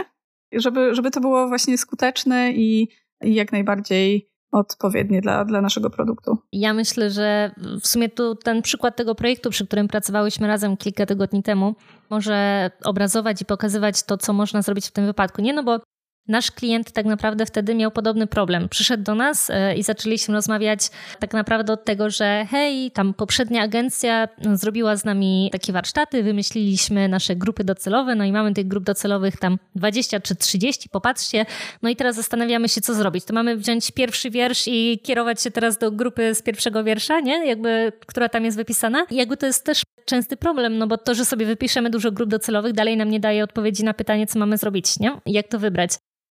żeby, 0.51 0.95
żeby 0.95 1.11
to 1.11 1.21
było 1.21 1.47
właśnie 1.47 1.77
skuteczne 1.77 2.51
i 2.51 2.87
jak 3.21 3.51
najbardziej 3.51 4.29
odpowiednie 4.51 5.21
dla, 5.21 5.45
dla 5.45 5.61
naszego 5.61 5.89
produktu. 5.89 6.37
Ja 6.51 6.73
myślę, 6.73 7.09
że 7.09 7.51
w 7.81 7.87
sumie 7.87 8.09
tu 8.09 8.35
ten 8.35 8.61
przykład 8.61 8.95
tego 8.95 9.15
projektu, 9.15 9.49
przy 9.49 9.67
którym 9.67 9.87
pracowałyśmy 9.87 10.47
razem 10.47 10.77
kilka 10.77 11.05
tygodni 11.05 11.43
temu, 11.43 11.75
może 12.09 12.71
obrazować 12.83 13.41
i 13.41 13.45
pokazywać 13.45 14.03
to, 14.03 14.17
co 14.17 14.33
można 14.33 14.61
zrobić 14.61 14.87
w 14.87 14.91
tym 14.91 15.05
wypadku. 15.05 15.41
Nie, 15.41 15.53
no 15.53 15.63
bo 15.63 15.79
Nasz 16.27 16.51
klient 16.51 16.91
tak 16.91 17.05
naprawdę 17.05 17.45
wtedy 17.45 17.75
miał 17.75 17.91
podobny 17.91 18.27
problem. 18.27 18.69
Przyszedł 18.69 19.03
do 19.03 19.15
nas 19.15 19.49
e, 19.49 19.75
i 19.75 19.83
zaczęliśmy 19.83 20.35
rozmawiać 20.35 20.79
tak 21.19 21.33
naprawdę 21.33 21.73
od 21.73 21.85
tego, 21.85 22.09
że 22.09 22.45
hej, 22.49 22.91
tam 22.91 23.13
poprzednia 23.13 23.63
agencja 23.63 24.27
zrobiła 24.53 24.95
z 24.95 25.05
nami 25.05 25.49
takie 25.51 25.73
warsztaty, 25.73 26.23
wymyśliliśmy 26.23 27.07
nasze 27.07 27.35
grupy 27.35 27.63
docelowe, 27.63 28.15
no 28.15 28.23
i 28.23 28.31
mamy 28.31 28.53
tych 28.53 28.67
grup 28.67 28.83
docelowych 28.83 29.37
tam 29.37 29.57
20 29.75 30.19
czy 30.19 30.35
30, 30.35 30.89
popatrzcie. 30.89 31.45
No 31.81 31.89
i 31.89 31.95
teraz 31.95 32.15
zastanawiamy 32.15 32.69
się, 32.69 32.81
co 32.81 32.93
zrobić. 32.93 33.25
To 33.25 33.33
mamy 33.33 33.57
wziąć 33.57 33.91
pierwszy 33.91 34.29
wiersz 34.29 34.63
i 34.67 34.99
kierować 35.03 35.41
się 35.41 35.51
teraz 35.51 35.77
do 35.77 35.91
grupy 35.91 36.35
z 36.35 36.41
pierwszego 36.41 36.83
wiersza, 36.83 37.19
nie? 37.19 37.47
Jakby, 37.47 37.91
która 38.05 38.29
tam 38.29 38.45
jest 38.45 38.57
wypisana. 38.57 39.05
I 39.11 39.15
jakby 39.15 39.37
to 39.37 39.45
jest 39.45 39.65
też 39.65 39.83
częsty 40.05 40.37
problem, 40.37 40.77
no 40.77 40.87
bo 40.87 40.97
to, 40.97 41.15
że 41.15 41.25
sobie 41.25 41.45
wypiszemy 41.45 41.89
dużo 41.89 42.11
grup 42.11 42.29
docelowych, 42.29 42.73
dalej 42.73 42.97
nam 42.97 43.09
nie 43.09 43.19
daje 43.19 43.43
odpowiedzi 43.43 43.83
na 43.83 43.93
pytanie, 43.93 44.27
co 44.27 44.39
mamy 44.39 44.57
zrobić, 44.57 44.99
nie? 44.99 45.11
Jak 45.25 45.47
to 45.47 45.59
wybrać. 45.59 45.91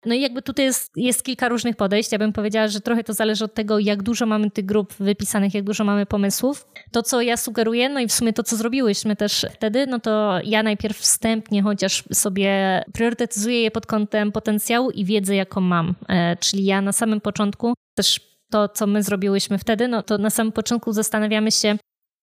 No 0.06 0.14
i 0.14 0.20
jakby 0.20 0.42
tutaj 0.42 0.64
jest, 0.64 0.92
jest 0.96 1.24
kilka 1.24 1.48
różnych 1.48 1.76
podejść. 1.76 2.12
Ja 2.12 2.18
bym 2.18 2.32
powiedziała, 2.32 2.68
że 2.68 2.80
trochę 2.80 3.04
to 3.04 3.12
zależy 3.12 3.44
od 3.44 3.54
tego, 3.54 3.78
jak 3.78 4.02
dużo 4.02 4.26
mamy 4.26 4.50
tych 4.50 4.64
grup 4.64 4.94
wypisanych, 5.00 5.54
jak 5.54 5.64
dużo 5.64 5.84
mamy 5.84 6.06
pomysłów. 6.06 6.66
To, 6.92 7.02
co 7.02 7.20
ja 7.20 7.36
sugeruję, 7.36 7.88
no 7.88 8.00
i 8.00 8.08
w 8.08 8.12
sumie 8.12 8.32
to, 8.32 8.42
co 8.42 8.56
zrobiłyśmy 8.56 9.16
też 9.16 9.46
wtedy, 9.52 9.86
no 9.86 10.00
to 10.00 10.38
ja 10.44 10.62
najpierw 10.62 10.98
wstępnie 10.98 11.62
chociaż 11.62 12.04
sobie 12.12 12.82
priorytetyzuję 12.92 13.62
je 13.62 13.70
pod 13.70 13.86
kątem 13.86 14.32
potencjału 14.32 14.90
i 14.90 15.04
wiedzy, 15.04 15.34
jaką 15.34 15.60
mam. 15.60 15.94
E, 16.08 16.36
czyli 16.36 16.64
ja 16.64 16.80
na 16.80 16.92
samym 16.92 17.20
początku 17.20 17.74
też 17.94 18.20
to, 18.50 18.68
co 18.68 18.86
my 18.86 19.02
zrobiłyśmy 19.02 19.58
wtedy, 19.58 19.88
no 19.88 20.02
to 20.02 20.18
na 20.18 20.30
samym 20.30 20.52
początku 20.52 20.92
zastanawiamy 20.92 21.50
się, 21.50 21.76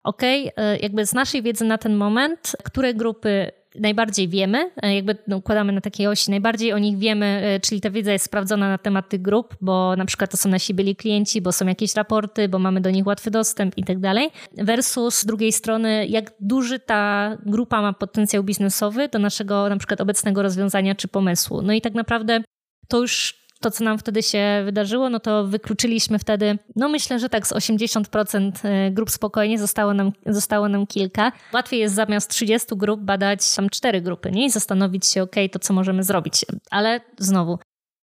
ok, 0.04 0.24
e, 0.24 0.52
jakby 0.78 1.06
z 1.06 1.14
naszej 1.14 1.42
wiedzy 1.42 1.66
na 1.66 1.78
ten 1.78 1.96
moment, 1.96 2.56
które 2.64 2.94
grupy 2.94 3.52
najbardziej 3.80 4.28
wiemy, 4.28 4.72
e, 4.82 4.96
jakby 4.96 5.18
no, 5.28 5.38
układamy 5.38 5.74
na 5.74 5.82
takiej 5.82 6.08
osi, 6.08 6.32
najbardziej 6.32 6.74
o 6.74 6.78
nich 6.78 6.98
wiemy, 6.98 7.26
e, 7.26 7.60
czyli 7.60 7.82
ta 7.82 7.90
wiedza 7.90 8.12
jest 8.12 8.26
sprawdzona 8.26 8.70
na 8.70 8.78
temat 8.78 9.10
tych 9.10 9.22
grup, 9.22 9.56
bo 9.62 9.96
na 9.96 10.06
przykład 10.06 10.32
to 10.32 10.38
są 10.38 10.50
nasi 10.50 10.74
byli 10.74 10.96
klienci, 10.96 11.42
bo 11.42 11.52
są 11.52 11.68
jakieś 11.68 11.96
raporty, 11.96 12.50
bo 12.50 12.60
mamy 12.60 12.82
do 12.82 12.90
nich 12.90 13.08
łatwy 13.08 13.32
dostęp 13.32 13.78
i 13.78 13.84
tak 13.84 14.00
dalej, 14.00 14.30
versus 14.58 15.16
z 15.16 15.26
drugiej 15.26 15.52
strony, 15.52 16.08
jak 16.08 16.34
duży 16.40 16.80
ta 16.80 17.38
grupa 17.46 17.82
ma 17.82 17.94
potencjał 17.94 18.44
biznesowy 18.44 19.08
do 19.08 19.20
naszego 19.20 19.70
na 19.70 19.78
przykład 19.78 20.02
obecnego 20.02 20.42
rozwiązania 20.42 20.96
czy 20.96 21.08
pomysłu. 21.08 21.62
No 21.62 21.74
i 21.74 21.82
tak 21.82 21.94
naprawdę 21.94 22.42
to 22.88 23.02
już 23.02 23.47
to, 23.60 23.72
co 23.72 23.84
nam 23.84 23.98
wtedy 23.98 24.24
się 24.24 24.62
wydarzyło, 24.66 25.10
no 25.10 25.20
to 25.20 25.48
wykluczyliśmy 25.48 26.20
wtedy, 26.20 26.58
no 26.76 26.90
myślę, 26.90 27.20
że 27.20 27.30
tak 27.30 27.48
z 27.48 27.54
80% 27.54 28.52
e, 28.64 28.92
grup 28.92 29.10
spokojnie, 29.10 29.60
zostało 29.60 29.94
nam, 29.94 30.12
zostało 30.26 30.70
nam 30.70 30.88
kilka. 30.88 31.32
Łatwiej 31.54 31.80
jest 31.80 31.96
zamiast 31.96 32.30
30 32.30 32.68
grup 32.76 33.02
badać 33.02 33.56
tam 33.56 33.70
4 33.70 34.02
grupy, 34.02 34.32
nie? 34.32 34.46
I 34.46 34.50
zastanowić 34.50 35.06
się, 35.06 35.24
ok, 35.24 35.36
to 35.52 35.60
co 35.60 35.74
możemy 35.74 36.04
zrobić. 36.04 36.46
Ale 36.72 37.02
znowu, 37.18 37.60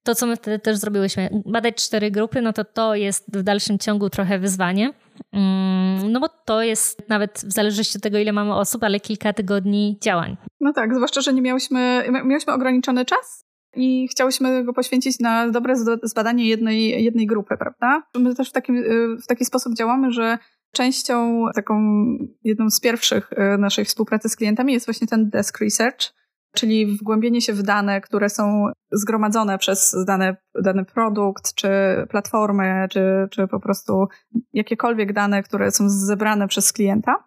to, 0.07 0.15
co 0.15 0.27
my 0.27 0.37
wtedy 0.37 0.59
też 0.59 0.77
zrobiłyśmy, 0.77 1.31
badać 1.47 1.75
cztery 1.85 2.11
grupy, 2.11 2.43
no 2.43 2.53
to 2.53 2.65
to 2.65 2.95
jest 2.95 3.37
w 3.37 3.43
dalszym 3.43 3.79
ciągu 3.79 4.11
trochę 4.11 4.39
wyzwanie. 4.39 4.93
Mm, 5.33 6.13
no 6.13 6.21
bo 6.21 6.29
to 6.29 6.63
jest 6.63 7.09
nawet 7.09 7.41
w 7.45 7.53
zależności 7.53 7.99
od 7.99 8.03
tego, 8.03 8.19
ile 8.19 8.33
mamy 8.33 8.55
osób, 8.55 8.85
ale 8.85 9.01
kilka 9.01 9.33
tygodni 9.33 9.99
działań. 10.03 10.37
No 10.61 10.73
tak, 10.73 10.95
zwłaszcza, 10.95 11.21
że 11.21 11.33
nie 11.33 11.43
miałyśmy, 11.43 12.05
miałyśmy 12.25 12.53
ograniczony 12.53 13.05
czas, 13.05 13.46
i 13.77 14.09
chciałyśmy 14.09 14.65
go 14.65 14.73
poświęcić 14.73 15.21
na 15.21 15.49
dobre 15.49 15.75
zbadanie 16.03 16.49
jednej, 16.49 17.05
jednej 17.05 17.27
grupy, 17.27 17.57
prawda? 17.59 18.03
My 18.19 18.35
też 18.35 18.53
w, 18.53 18.57
y, 18.71 19.17
w 19.23 19.27
taki 19.27 19.45
sposób 19.45 19.75
działamy, 19.75 20.13
że 20.13 20.39
częścią, 20.73 21.45
taką 21.55 22.05
jedną 22.45 22.71
z 22.71 22.81
pierwszych 22.81 23.33
y, 23.33 23.59
naszej 23.59 23.85
współpracy 23.85 24.29
z 24.29 24.37
klientami 24.37 24.73
jest 24.73 24.87
właśnie 24.87 25.07
ten 25.07 25.31
desk 25.31 25.61
research, 25.61 26.13
czyli 26.57 26.87
wgłębienie 26.87 27.41
się 27.41 27.53
w 27.53 27.63
dane, 27.63 28.01
które 28.01 28.29
są 28.29 28.67
zgromadzone 28.93 29.59
przez 29.59 29.97
dany, 30.07 30.37
dany 30.63 30.85
produkt, 30.85 31.55
czy 31.55 31.69
platformę, 32.11 32.89
czy, 32.91 33.29
czy 33.31 33.49
po 33.49 33.61
prostu 33.61 34.07
jakiekolwiek 34.53 35.13
dane, 35.13 35.43
które 35.43 35.71
są 35.71 35.89
zebrane 35.89 36.49
przez 36.49 36.73
klienta. 36.73 37.25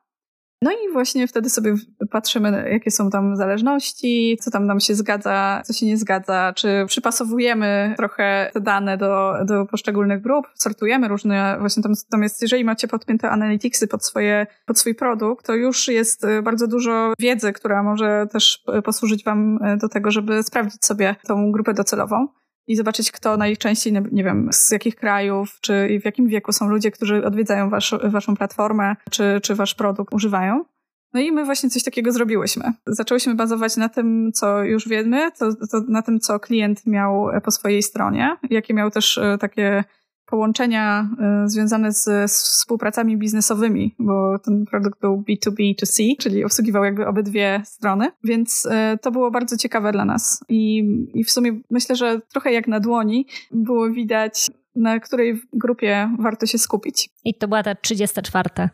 No 0.62 0.72
i 0.72 0.94
właśnie 0.94 1.28
wtedy 1.28 1.50
sobie 1.50 1.76
patrzymy, 2.12 2.70
jakie 2.72 2.92
są 2.92 3.10
tam 3.10 3.36
zależności, 3.36 4.38
co 4.42 4.52
tam 4.52 4.66
nam 4.66 4.80
się 4.80 4.96
zgadza, 4.96 5.62
co 5.66 5.74
się 5.74 5.86
nie 5.86 5.98
zgadza, 5.98 6.54
czy 6.56 6.86
przypasowujemy 6.88 7.94
trochę 7.98 8.50
te 8.54 8.62
dane 8.62 8.98
do, 8.98 9.34
do 9.46 9.66
poszczególnych 9.66 10.22
grup, 10.22 10.48
sortujemy 10.56 11.08
różne, 11.08 11.58
właśnie 11.60 11.84
tam, 11.84 11.94
tam 12.12 12.24
jest, 12.24 12.42
jeżeli 12.42 12.66
macie 12.66 12.88
podpięte 12.88 13.30
analyticsy 13.30 13.88
pod, 13.88 14.06
swoje, 14.06 14.48
pod 14.66 14.80
swój 14.80 14.96
produkt, 14.96 15.46
to 15.46 15.56
już 15.56 15.88
jest 15.88 16.24
y, 16.24 16.42
bardzo 16.42 16.68
dużo 16.68 17.14
wiedzy, 17.20 17.54
która 17.54 17.84
może 17.84 18.28
też 18.32 18.64
posłużyć 18.86 19.24
Wam 19.24 19.64
y, 19.64 19.78
do 19.78 19.90
tego, 19.90 20.12
żeby 20.12 20.44
sprawdzić 20.44 20.86
sobie 20.86 21.16
tą 21.28 21.52
grupę 21.52 21.74
docelową 21.74 22.28
i 22.70 22.76
zobaczyć, 22.76 23.12
kto 23.12 23.38
najczęściej, 23.38 23.94
nie 24.12 24.24
wiem, 24.24 24.50
z 24.52 24.72
jakich 24.72 24.96
krajów, 24.96 25.58
czy 25.62 26.00
w 26.02 26.06
jakim 26.06 26.28
wieku 26.28 26.52
są 26.52 26.70
ludzie, 26.70 26.92
którzy 26.92 27.26
odwiedzają 27.26 27.70
wasz, 27.70 27.96
waszą 28.04 28.36
platformę, 28.36 28.96
czy, 29.12 29.40
czy 29.44 29.56
wasz 29.56 29.76
produkt 29.76 30.14
używają. 30.14 30.66
No 31.14 31.20
i 31.20 31.32
my 31.32 31.46
właśnie 31.46 31.70
coś 31.70 31.84
takiego 31.84 32.12
zrobiłyśmy. 32.12 32.64
Zaczęłyśmy 32.88 33.36
bazować 33.36 33.78
na 33.78 33.90
tym, 33.90 34.32
co 34.34 34.64
już 34.64 34.88
wiemy, 34.88 35.32
to, 35.40 35.56
to 35.72 35.82
na 35.88 36.02
tym, 36.02 36.20
co 36.20 36.40
klient 36.40 36.86
miał 36.86 37.28
po 37.44 37.52
swojej 37.52 37.84
stronie, 37.84 38.38
jakie 38.50 38.74
miał 38.74 38.92
też 38.92 39.18
e, 39.18 39.38
takie 39.38 39.84
połączenia 40.30 41.10
y, 41.46 41.50
związane 41.50 41.92
z, 41.92 42.32
z, 42.32 42.44
współpracami 42.44 43.18
biznesowymi, 43.18 43.96
bo 44.00 44.40
ten 44.40 44.66
produkt 44.66 45.00
był 45.00 45.24
B2B2C, 45.30 46.04
czyli 46.20 46.44
obsługiwał 46.46 46.84
jakby 46.84 47.08
obydwie 47.08 47.62
strony, 47.66 48.12
więc 48.24 48.66
y, 48.66 48.70
to 49.02 49.12
było 49.12 49.32
bardzo 49.32 49.58
ciekawe 49.58 49.92
dla 49.92 50.06
nas. 50.06 50.44
I, 50.50 50.84
I 51.14 51.24
w 51.24 51.32
sumie 51.32 51.60
myślę, 51.70 51.96
że 51.96 52.22
trochę 52.32 52.54
jak 52.54 52.68
na 52.68 52.80
dłoni 52.80 53.26
było 53.52 53.90
widać, 53.90 54.52
na 54.76 55.00
której 55.00 55.42
grupie 55.54 56.16
warto 56.20 56.46
się 56.46 56.58
skupić. 56.58 57.10
I 57.26 57.34
to 57.34 57.48
była 57.48 57.64
ta 57.64 57.76
34. 57.76 58.50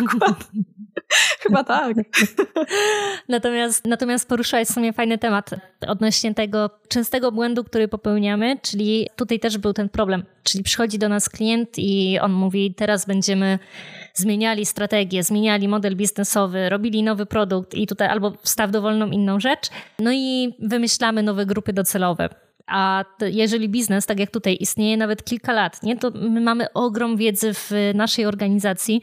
Dokładnie. 0.00 0.62
Chyba 1.48 1.64
tak. 1.64 1.96
natomiast, 3.28 3.86
natomiast 3.86 4.28
poruszyłaś 4.28 4.68
w 4.68 4.72
sumie 4.72 4.92
fajny 4.92 5.18
temat 5.18 5.50
odnośnie 5.86 6.34
tego 6.34 6.70
częstego 6.88 7.32
błędu, 7.32 7.64
który 7.64 7.88
popełniamy, 7.88 8.56
czyli 8.62 9.06
tutaj 9.16 9.40
też 9.40 9.58
był 9.58 9.72
ten 9.72 9.88
problem. 9.88 10.24
Czyli 10.42 10.64
przychodzi 10.64 10.98
do 10.98 11.08
nas 11.08 11.28
klient 11.28 11.68
i 11.76 12.18
on 12.18 12.32
mówi, 12.32 12.74
teraz 12.74 13.06
będziemy 13.06 13.58
zmieniali 14.14 14.66
strategię, 14.66 15.22
zmieniali 15.22 15.68
model 15.68 15.96
biznesowy, 15.96 16.68
robili 16.68 17.02
nowy 17.02 17.26
produkt 17.26 17.74
i 17.74 17.86
tutaj 17.86 18.08
albo 18.08 18.32
wstaw 18.42 18.70
dowolną 18.70 19.10
inną 19.10 19.40
rzecz, 19.40 19.70
no 19.98 20.10
i 20.12 20.54
wymyślamy 20.58 21.22
nowe 21.22 21.46
grupy 21.46 21.72
docelowe. 21.72 22.28
A 22.66 23.04
jeżeli 23.20 23.68
biznes, 23.68 24.06
tak 24.06 24.20
jak 24.20 24.30
tutaj, 24.30 24.56
istnieje 24.60 24.96
nawet 24.96 25.24
kilka 25.24 25.52
lat, 25.52 25.82
nie, 25.82 25.96
to 25.96 26.10
my 26.10 26.40
mamy 26.40 26.72
ogrom 26.72 27.16
wiedzy 27.16 27.54
w 27.54 27.70
naszej 27.94 28.26
organizacji, 28.26 29.02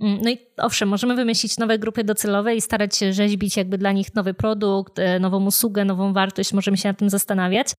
no 0.00 0.30
i 0.30 0.38
owszem, 0.56 0.88
możemy 0.88 1.16
wymyślić 1.16 1.58
nowe 1.58 1.78
grupy 1.78 2.04
docelowe 2.04 2.56
i 2.56 2.60
starać 2.60 2.96
się 2.96 3.12
rzeźbić 3.12 3.56
jakby 3.56 3.78
dla 3.78 3.92
nich 3.92 4.14
nowy 4.14 4.34
produkt, 4.34 4.98
e, 4.98 5.18
nową 5.18 5.46
usługę, 5.46 5.84
nową 5.84 6.12
wartość, 6.12 6.52
możemy 6.52 6.76
się 6.76 6.88
nad 6.88 6.98
tym 6.98 7.10
zastanawiać. 7.10 7.72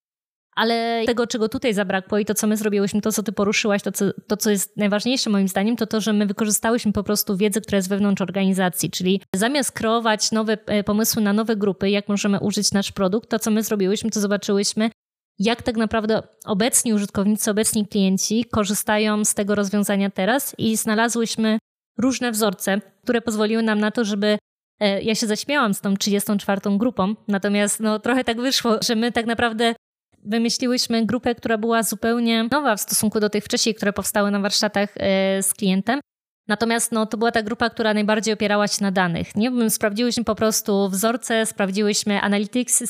Ale 0.56 1.04
tego, 1.06 1.28
czego 1.28 1.50
tutaj 1.50 1.74
zabrakło 1.74 2.18
i 2.18 2.26
to, 2.26 2.34
co 2.34 2.48
my 2.48 2.58
zrobiłyśmy, 2.58 3.02
to, 3.02 3.12
co 3.12 3.24
ty 3.24 3.32
poruszyłaś, 3.32 3.82
to 3.82 3.92
co, 3.92 4.06
to, 4.28 4.38
co 4.38 4.50
jest 4.50 4.78
najważniejsze 4.78 5.30
moim 5.30 5.48
zdaniem, 5.48 5.76
to 5.76 5.88
to, 5.88 6.02
że 6.02 6.14
my 6.14 6.26
wykorzystałyśmy 6.26 6.94
po 6.94 7.04
prostu 7.04 7.38
wiedzę, 7.38 7.62
która 7.62 7.76
jest 7.76 7.90
wewnątrz 7.90 8.22
organizacji. 8.22 8.90
Czyli 8.90 9.22
zamiast 9.36 9.72
kreować 9.72 10.32
nowe 10.32 10.58
e, 10.66 10.84
pomysły 10.84 11.22
na 11.22 11.34
nowe 11.34 11.56
grupy, 11.56 11.90
jak 11.90 12.10
możemy 12.10 12.40
użyć 12.40 12.72
nasz 12.72 12.92
produkt, 12.92 13.30
to, 13.30 13.40
co 13.40 13.52
my 13.52 13.64
zrobiłyśmy, 13.64 14.10
to 14.10 14.20
zobaczyłyśmy, 14.20 14.92
jak 15.40 15.62
tak 15.62 15.78
naprawdę 15.78 16.24
obecni 16.46 16.94
użytkownicy, 16.94 17.52
obecni 17.52 17.88
klienci 17.88 18.46
korzystają 18.46 19.26
z 19.26 19.34
tego 19.34 19.56
rozwiązania 19.56 20.10
teraz 20.10 20.56
i 20.58 20.78
znalazłyśmy 20.78 21.60
różne 22.02 22.32
wzorce, 22.32 22.82
które 23.04 23.22
pozwoliły 23.22 23.64
nam 23.64 23.80
na 23.80 23.92
to, 23.92 24.06
żeby 24.06 24.38
e, 24.80 25.02
ja 25.02 25.16
się 25.16 25.28
zaśmiałam 25.28 25.74
z 25.74 25.82
tą 25.82 25.98
34 25.98 26.62
grupą, 26.78 27.16
natomiast 27.28 27.80
no, 27.80 28.00
trochę 28.00 28.24
tak 28.24 28.42
wyszło, 28.42 28.78
że 28.82 28.96
my 28.96 29.12
tak 29.12 29.26
naprawdę 29.26 29.76
wymyśliłyśmy 30.24 31.06
grupę, 31.06 31.36
która 31.36 31.58
była 31.58 31.84
zupełnie 31.84 32.48
nowa 32.52 32.76
w 32.76 32.82
stosunku 32.82 33.20
do 33.20 33.30
tych 33.30 33.44
wcześniej, 33.44 33.76
które 33.76 33.94
powstały 33.94 34.32
na 34.32 34.40
warsztatach 34.40 34.90
e, 34.98 35.44
z 35.44 35.54
klientem. 35.54 36.00
Natomiast 36.48 36.92
no, 36.92 37.06
to 37.06 37.18
była 37.18 37.32
ta 37.32 37.44
grupa, 37.44 37.70
która 37.70 37.94
najbardziej 37.94 38.34
opierała 38.34 38.68
się 38.68 38.84
na 38.84 38.92
danych. 38.92 39.36
Nie? 39.36 39.70
Sprawdziłyśmy 39.70 40.24
po 40.24 40.36
prostu 40.36 40.90
wzorce, 40.90 41.46
sprawdziłyśmy 41.46 42.22
analytics, 42.22 42.84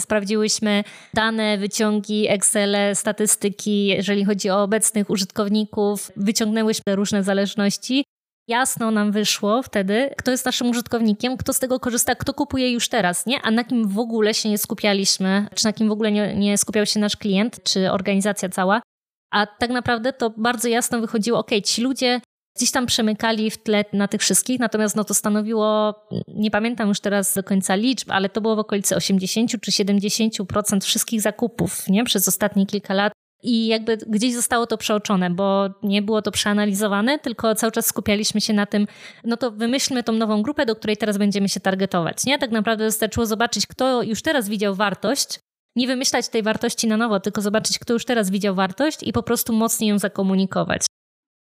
sprawdziłyśmy 0.00 0.84
dane, 1.14 1.58
wyciągi, 1.58 2.28
Excel, 2.28 2.76
statystyki, 2.94 3.86
jeżeli 3.86 4.24
chodzi 4.24 4.50
o 4.50 4.62
obecnych 4.62 5.10
użytkowników, 5.10 6.12
wyciągnęłyśmy 6.16 6.96
różne 6.96 7.22
zależności 7.22 8.04
jasno 8.48 8.90
nam 8.90 9.12
wyszło 9.12 9.62
wtedy, 9.62 10.10
kto 10.18 10.30
jest 10.30 10.46
naszym 10.46 10.70
użytkownikiem, 10.70 11.36
kto 11.36 11.52
z 11.52 11.58
tego 11.58 11.80
korzysta, 11.80 12.14
kto 12.14 12.34
kupuje 12.34 12.72
już 12.72 12.88
teraz, 12.88 13.26
nie? 13.26 13.40
A 13.42 13.50
na 13.50 13.64
kim 13.64 13.88
w 13.88 13.98
ogóle 13.98 14.34
się 14.34 14.48
nie 14.48 14.58
skupialiśmy, 14.58 15.46
czy 15.54 15.64
na 15.64 15.72
kim 15.72 15.88
w 15.88 15.92
ogóle 15.92 16.12
nie, 16.12 16.36
nie 16.36 16.58
skupiał 16.58 16.86
się 16.86 17.00
nasz 17.00 17.16
klient, 17.16 17.62
czy 17.62 17.92
organizacja 17.92 18.48
cała. 18.48 18.82
A 19.30 19.46
tak 19.46 19.70
naprawdę 19.70 20.12
to 20.12 20.30
bardzo 20.30 20.68
jasno 20.68 21.00
wychodziło, 21.00 21.38
ok, 21.38 21.50
ci 21.64 21.82
ludzie 21.82 22.20
gdzieś 22.56 22.70
tam 22.70 22.86
przemykali 22.86 23.50
w 23.50 23.62
tle 23.62 23.84
na 23.92 24.08
tych 24.08 24.20
wszystkich, 24.20 24.60
natomiast 24.60 24.96
no 24.96 25.04
to 25.04 25.14
stanowiło, 25.14 25.94
nie 26.28 26.50
pamiętam 26.50 26.88
już 26.88 27.00
teraz 27.00 27.34
do 27.34 27.42
końca 27.42 27.74
liczb, 27.74 28.10
ale 28.10 28.28
to 28.28 28.40
było 28.40 28.56
w 28.56 28.58
okolicy 28.58 28.96
80 28.96 29.50
czy 29.60 29.70
70% 29.70 30.84
wszystkich 30.84 31.20
zakupów 31.20 31.88
nie? 31.88 32.04
przez 32.04 32.28
ostatnie 32.28 32.66
kilka 32.66 32.94
lat 32.94 33.12
i 33.44 33.66
jakby 33.66 33.96
gdzieś 33.96 34.34
zostało 34.34 34.66
to 34.66 34.78
przeoczone, 34.78 35.30
bo 35.30 35.68
nie 35.82 36.02
było 36.02 36.22
to 36.22 36.30
przeanalizowane, 36.30 37.18
tylko 37.18 37.54
cały 37.54 37.72
czas 37.72 37.86
skupialiśmy 37.86 38.40
się 38.40 38.52
na 38.52 38.66
tym, 38.66 38.86
no 39.24 39.36
to 39.36 39.50
wymyślmy 39.50 40.02
tą 40.02 40.12
nową 40.12 40.42
grupę, 40.42 40.66
do 40.66 40.76
której 40.76 40.96
teraz 40.96 41.18
będziemy 41.18 41.48
się 41.48 41.60
targetować. 41.60 42.24
Nie? 42.26 42.38
Tak 42.38 42.50
naprawdę 42.50 42.84
wystarczyło 42.84 43.26
zobaczyć, 43.26 43.66
kto 43.66 44.02
już 44.02 44.22
teraz 44.22 44.48
widział 44.48 44.74
wartość, 44.74 45.40
nie 45.76 45.86
wymyślać 45.86 46.28
tej 46.28 46.42
wartości 46.42 46.86
na 46.86 46.96
nowo, 46.96 47.20
tylko 47.20 47.40
zobaczyć, 47.40 47.78
kto 47.78 47.92
już 47.92 48.04
teraz 48.04 48.30
widział 48.30 48.54
wartość 48.54 49.02
i 49.02 49.12
po 49.12 49.22
prostu 49.22 49.52
mocniej 49.52 49.90
ją 49.90 49.98
zakomunikować. 49.98 50.86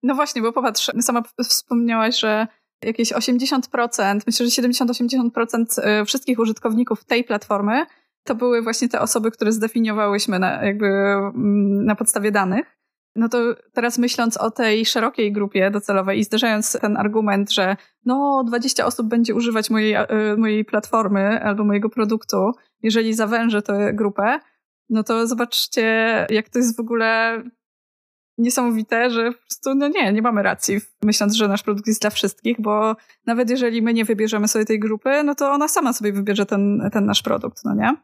No 0.03 0.15
właśnie, 0.15 0.41
bo 0.41 0.53
popatrz, 0.53 0.91
sama 1.01 1.23
wspomniałaś, 1.49 2.19
że 2.19 2.47
jakieś 2.83 3.13
80%, 3.13 4.19
myślę, 4.27 4.49
że 4.49 4.61
70-80% 4.61 6.01
y, 6.01 6.05
wszystkich 6.05 6.39
użytkowników 6.39 7.05
tej 7.05 7.23
platformy 7.23 7.85
to 8.23 8.35
były 8.35 8.61
właśnie 8.61 8.89
te 8.89 9.01
osoby, 9.01 9.31
które 9.31 9.51
zdefiniowałyśmy 9.51 10.39
na, 10.39 10.65
jakby 10.65 10.85
mm, 10.85 11.85
na 11.85 11.95
podstawie 11.95 12.31
danych. 12.31 12.79
No 13.15 13.29
to 13.29 13.55
teraz 13.73 13.97
myśląc 13.97 14.37
o 14.37 14.51
tej 14.51 14.85
szerokiej 14.85 15.31
grupie 15.31 15.71
docelowej 15.71 16.19
i 16.19 16.23
zderzając 16.23 16.71
ten 16.81 16.97
argument, 16.97 17.51
że 17.51 17.75
no 18.05 18.43
20 18.47 18.85
osób 18.85 19.07
będzie 19.07 19.35
używać 19.35 19.69
mojej, 19.69 19.93
e, 19.93 20.07
mojej 20.37 20.65
platformy 20.65 21.43
albo 21.43 21.63
mojego 21.63 21.89
produktu, 21.89 22.51
jeżeli 22.83 23.13
zawężę 23.13 23.61
tę 23.61 23.93
grupę, 23.93 24.39
no 24.89 25.03
to 25.03 25.27
zobaczcie, 25.27 25.85
jak 26.29 26.49
to 26.49 26.59
jest 26.59 26.77
w 26.77 26.79
ogóle 26.79 27.43
niesamowite, 28.39 29.09
że 29.09 29.31
po 29.31 29.37
prostu, 29.37 29.75
no 29.75 29.87
nie, 29.87 30.13
nie 30.13 30.21
mamy 30.21 30.43
racji, 30.43 30.79
myśląc, 31.03 31.35
że 31.35 31.47
nasz 31.47 31.63
produkt 31.63 31.87
jest 31.87 32.01
dla 32.01 32.09
wszystkich, 32.09 32.61
bo 32.61 32.95
nawet 33.25 33.49
jeżeli 33.49 33.81
my 33.81 33.93
nie 33.93 34.05
wybierzemy 34.05 34.47
sobie 34.47 34.65
tej 34.65 34.79
grupy, 34.79 35.23
no 35.23 35.35
to 35.35 35.51
ona 35.51 35.67
sama 35.67 35.93
sobie 35.93 36.13
wybierze 36.13 36.45
ten, 36.45 36.89
ten 36.93 37.05
nasz 37.05 37.21
produkt, 37.21 37.65
no 37.65 37.75
nie? 37.75 37.95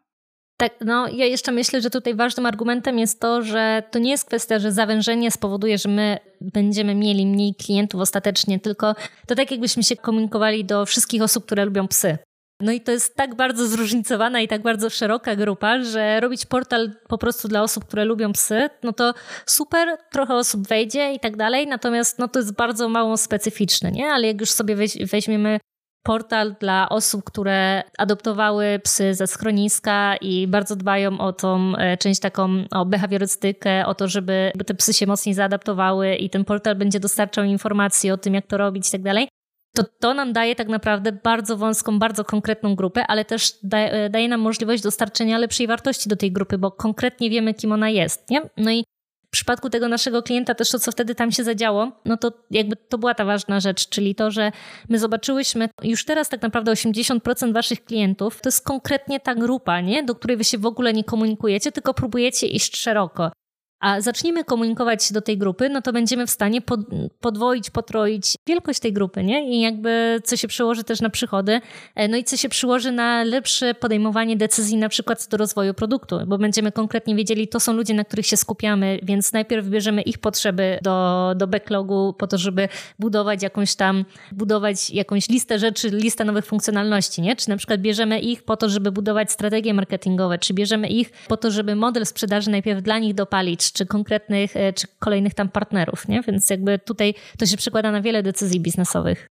Tak, 0.58 0.74
no 0.82 1.08
ja 1.08 1.26
jeszcze 1.26 1.52
myślę, 1.52 1.82
że 1.82 1.90
tutaj 1.90 2.16
ważnym 2.16 2.46
argumentem 2.46 3.00
jest 3.00 3.20
to, 3.22 3.42
że 3.42 3.84
to 3.92 4.00
nie 4.00 4.12
jest 4.12 4.26
kwestia, 4.26 4.60
że 4.60 4.72
zawężenie 4.72 5.32
spowoduje, 5.32 5.78
że 5.78 5.90
my 5.90 6.18
będziemy 6.42 6.96
mieli 6.96 7.26
mniej 7.26 7.56
klientów 7.56 8.02
ostatecznie, 8.02 8.60
tylko 8.60 8.96
to 9.28 9.36
tak 9.36 9.52
jakbyśmy 9.52 9.84
się 9.84 9.96
komunikowali 9.96 10.66
do 10.66 10.86
wszystkich 10.86 11.22
osób, 11.22 11.46
które 11.46 11.66
lubią 11.66 11.88
psy. 11.88 12.18
No 12.62 12.72
i 12.72 12.82
to 12.82 12.92
jest 12.92 13.16
tak 13.16 13.36
bardzo 13.36 13.68
zróżnicowana 13.68 14.42
i 14.42 14.48
tak 14.48 14.62
bardzo 14.62 14.90
szeroka 14.90 15.36
grupa, 15.36 15.84
że 15.84 16.20
robić 16.20 16.46
portal 16.46 16.92
po 17.08 17.18
prostu 17.18 17.48
dla 17.48 17.64
osób, 17.64 17.86
które 17.86 18.06
lubią 18.06 18.34
psy, 18.34 18.70
no 18.84 18.94
to 18.94 19.14
super, 19.46 19.98
trochę 20.12 20.36
osób 20.36 20.68
wejdzie 20.68 21.14
i 21.14 21.20
tak 21.20 21.38
dalej, 21.38 21.68
natomiast 21.68 22.20
no 22.20 22.28
to 22.28 22.40
jest 22.40 22.56
bardzo 22.56 22.90
mało 22.90 23.18
specyficzne, 23.18 23.92
nie? 23.92 24.08
Ale 24.08 24.28
jak 24.28 24.42
już 24.42 24.52
sobie 24.52 24.76
weźmiemy 25.12 25.60
portal 26.04 26.56
dla 26.60 26.90
osób, 26.90 27.24
które 27.24 27.84
adoptowały 27.98 28.80
psy 28.84 29.14
ze 29.14 29.28
schroniska 29.28 30.16
i 30.22 30.48
bardzo 30.48 30.76
dbają 30.76 31.20
o 31.20 31.34
tą 31.34 31.76
e, 31.78 31.98
część 31.98 32.20
taką, 32.20 32.50
o 32.72 32.86
behawiorystykę, 32.86 33.86
o 33.86 33.96
to, 33.96 34.08
żeby 34.08 34.52
te 34.66 34.74
psy 34.74 34.94
się 34.94 35.08
mocniej 35.08 35.36
zaadaptowały 35.36 36.16
i 36.16 36.30
ten 36.30 36.46
portal 36.46 36.76
będzie 36.76 37.00
dostarczał 37.00 37.44
informacji 37.44 38.12
o 38.12 38.18
tym, 38.18 38.34
jak 38.34 38.48
to 38.48 38.58
robić 38.58 38.88
i 38.88 38.92
tak 38.92 39.02
dalej. 39.02 39.28
To 39.76 39.84
to 40.00 40.14
nam 40.14 40.34
daje 40.34 40.56
tak 40.56 40.68
naprawdę 40.68 41.12
bardzo 41.12 41.58
wąską, 41.58 42.00
bardzo 42.00 42.26
konkretną 42.26 42.76
grupę, 42.76 43.08
ale 43.08 43.26
też 43.26 43.54
daje, 43.64 43.92
e, 43.92 44.10
daje 44.10 44.28
nam 44.28 44.42
możliwość 44.42 44.84
dostarczenia 44.84 45.38
lepszej 45.38 45.68
wartości 45.68 46.10
do 46.10 46.16
tej 46.16 46.32
grupy, 46.32 46.58
bo 46.58 46.72
konkretnie 46.72 47.30
wiemy, 47.30 47.54
kim 47.54 47.72
ona 47.72 47.90
jest. 47.90 48.30
Nie? 48.30 48.42
No 48.58 48.72
i 48.72 48.84
w 49.28 49.30
przypadku 49.30 49.70
tego 49.70 49.88
naszego 49.88 50.24
klienta 50.24 50.56
też 50.56 50.72
to, 50.72 50.80
co 50.80 50.92
wtedy 50.92 51.16
tam 51.16 51.32
się 51.32 51.44
zadziało, 51.44 51.92
no 52.06 52.18
to 52.18 52.32
jakby 52.52 52.76
to 52.76 52.98
była 52.98 53.14
ta 53.14 53.26
ważna 53.26 53.60
rzecz, 53.60 53.90
czyli 53.90 54.16
to, 54.16 54.32
że 54.32 54.52
my 54.90 55.00
zobaczyłyśmy 55.00 55.70
już 55.84 56.06
teraz 56.06 56.30
tak 56.30 56.42
naprawdę 56.42 56.72
80% 56.72 57.54
waszych 57.54 57.86
klientów 57.86 58.42
to 58.42 58.48
jest 58.48 58.66
konkretnie 58.66 59.20
ta 59.20 59.36
grupa, 59.36 59.82
nie? 59.82 60.04
do 60.04 60.16
której 60.16 60.38
wy 60.38 60.44
się 60.44 60.58
w 60.58 60.66
ogóle 60.66 60.94
nie 60.94 61.04
komunikujecie, 61.04 61.72
tylko 61.72 61.94
próbujecie 61.94 62.48
iść 62.48 62.78
szeroko 62.78 63.32
a 63.80 64.02
zaczniemy 64.02 64.44
komunikować 64.44 65.04
się 65.04 65.14
do 65.14 65.22
tej 65.22 65.38
grupy, 65.38 65.70
no 65.70 65.82
to 65.82 65.94
będziemy 65.94 66.28
w 66.28 66.30
stanie 66.30 66.62
pod, 66.62 66.80
podwoić, 67.20 67.70
potroić 67.70 68.36
wielkość 68.48 68.80
tej 68.80 68.94
grupy, 68.94 69.24
nie? 69.24 69.58
I 69.58 69.62
jakby 69.62 70.22
co 70.24 70.38
się 70.38 70.48
przełoży 70.48 70.84
też 70.84 71.02
na 71.02 71.10
przychody, 71.10 71.62
e, 71.96 72.08
no 72.08 72.18
i 72.18 72.24
co 72.24 72.38
się 72.38 72.50
przyłoży 72.50 72.92
na 72.92 73.24
lepsze 73.24 73.74
podejmowanie 73.74 74.38
decyzji 74.38 74.78
na 74.78 74.90
przykład 74.90 75.22
co 75.22 75.30
do 75.30 75.38
rozwoju 75.38 75.74
produktu, 75.74 76.20
bo 76.28 76.38
będziemy 76.38 76.72
konkretnie 76.72 77.16
wiedzieli, 77.16 77.48
to 77.48 77.60
są 77.60 77.74
ludzie, 77.74 77.94
na 77.94 78.04
których 78.04 78.26
się 78.26 78.38
skupiamy, 78.38 79.00
więc 79.04 79.34
najpierw 79.34 79.68
bierzemy 79.68 80.02
ich 80.02 80.18
potrzeby 80.18 80.80
do, 80.82 81.34
do 81.36 81.48
backlogu 81.48 82.14
po 82.18 82.28
to, 82.28 82.38
żeby 82.38 82.70
budować 83.00 83.44
jakąś 83.44 83.76
tam, 83.76 84.06
budować 84.32 84.90
jakąś 84.90 85.30
listę 85.30 85.60
rzeczy, 85.60 85.90
listę 85.90 86.26
nowych 86.26 86.46
funkcjonalności, 86.46 87.22
nie? 87.22 87.36
Czy 87.36 87.50
na 87.50 87.58
przykład 87.58 87.82
bierzemy 87.82 88.20
ich 88.20 88.44
po 88.44 88.58
to, 88.58 88.70
żeby 88.70 88.92
budować 88.92 89.32
strategie 89.32 89.74
marketingowe, 89.74 90.38
czy 90.38 90.54
bierzemy 90.54 90.88
ich 90.88 91.12
po 91.28 91.38
to, 91.38 91.52
żeby 91.52 91.76
model 91.76 92.06
sprzedaży 92.06 92.50
najpierw 92.50 92.82
dla 92.82 93.00
nich 93.00 93.14
dopalić, 93.14 93.65
czy 93.74 93.86
konkretnych, 93.86 94.58
e, 94.58 94.74
czy 94.74 94.88
kolejnych 95.00 95.34
tam 95.34 95.50
partnerów, 95.50 96.08
nie? 96.08 96.22
Więc 96.22 96.50
jakby 96.50 96.80
tutaj 96.80 97.14
to 97.38 97.46
się 97.46 97.58
przekłada 97.58 97.92
na 97.92 98.02
wiele 98.02 98.24
decyzji 98.24 98.60
biznesowych. 98.60 99.28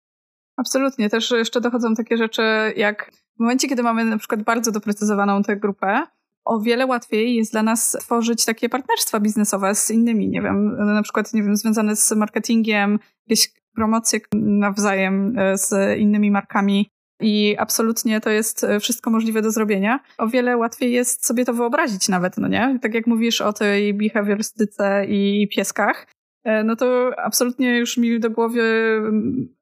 Absolutnie. 0.57 1.11
Też 1.11 1.31
jeszcze 1.31 1.61
dochodzą 1.61 1.95
takie 1.95 2.17
rzeczy 2.17 2.43
jak 2.77 3.11
w 3.37 3.41
momencie, 3.41 3.69
kiedy 3.69 3.83
mamy 3.83 4.05
na 4.05 4.19
przykład 4.19 4.43
bardzo 4.43 4.73
doprecyzowaną 4.73 5.43
tę 5.43 5.57
grupę, 5.57 6.07
o 6.45 6.61
wiele 6.61 6.87
łatwiej 6.87 7.37
jest 7.37 7.53
dla 7.53 7.63
nas 7.63 7.97
tworzyć 8.01 8.45
takie 8.45 8.69
partnerstwa 8.69 9.21
biznesowe 9.21 9.75
z 9.75 9.91
innymi, 9.91 10.29
nie 10.29 10.43
wiem, 10.43 10.77
na 10.95 11.03
przykład, 11.03 11.33
nie 11.33 11.43
wiem, 11.43 11.57
związane 11.57 11.97
z 11.97 12.13
marketingiem, 12.13 12.99
jakieś 13.27 13.53
promocje 13.75 14.21
nawzajem 14.35 15.39
e, 15.39 15.59
z 15.59 15.99
innymi 15.99 16.31
markami 16.31 16.91
i 17.21 17.57
absolutnie 17.59 18.21
to 18.21 18.31
jest 18.31 18.65
e, 18.65 18.81
wszystko 18.81 19.11
możliwe 19.11 19.43
do 19.43 19.51
zrobienia. 19.51 20.01
O 20.19 20.29
wiele 20.29 20.57
łatwiej 20.57 20.93
jest 20.93 21.27
sobie 21.27 21.45
to 21.45 21.53
wyobrazić 21.53 22.09
nawet, 22.09 22.39
no 22.39 22.49
nie? 22.49 22.79
Tak 22.83 22.95
jak 22.95 23.07
mówisz 23.07 23.41
o 23.41 23.53
tej 23.53 23.95
behawiorystyce 23.95 25.05
i 25.09 25.49
pieskach, 25.49 26.07
e, 26.45 26.65
no 26.65 26.77
to 26.77 27.11
absolutnie 27.17 27.79
już 27.79 27.97
mi 27.97 28.21
do 28.21 28.31
głowy 28.31 28.63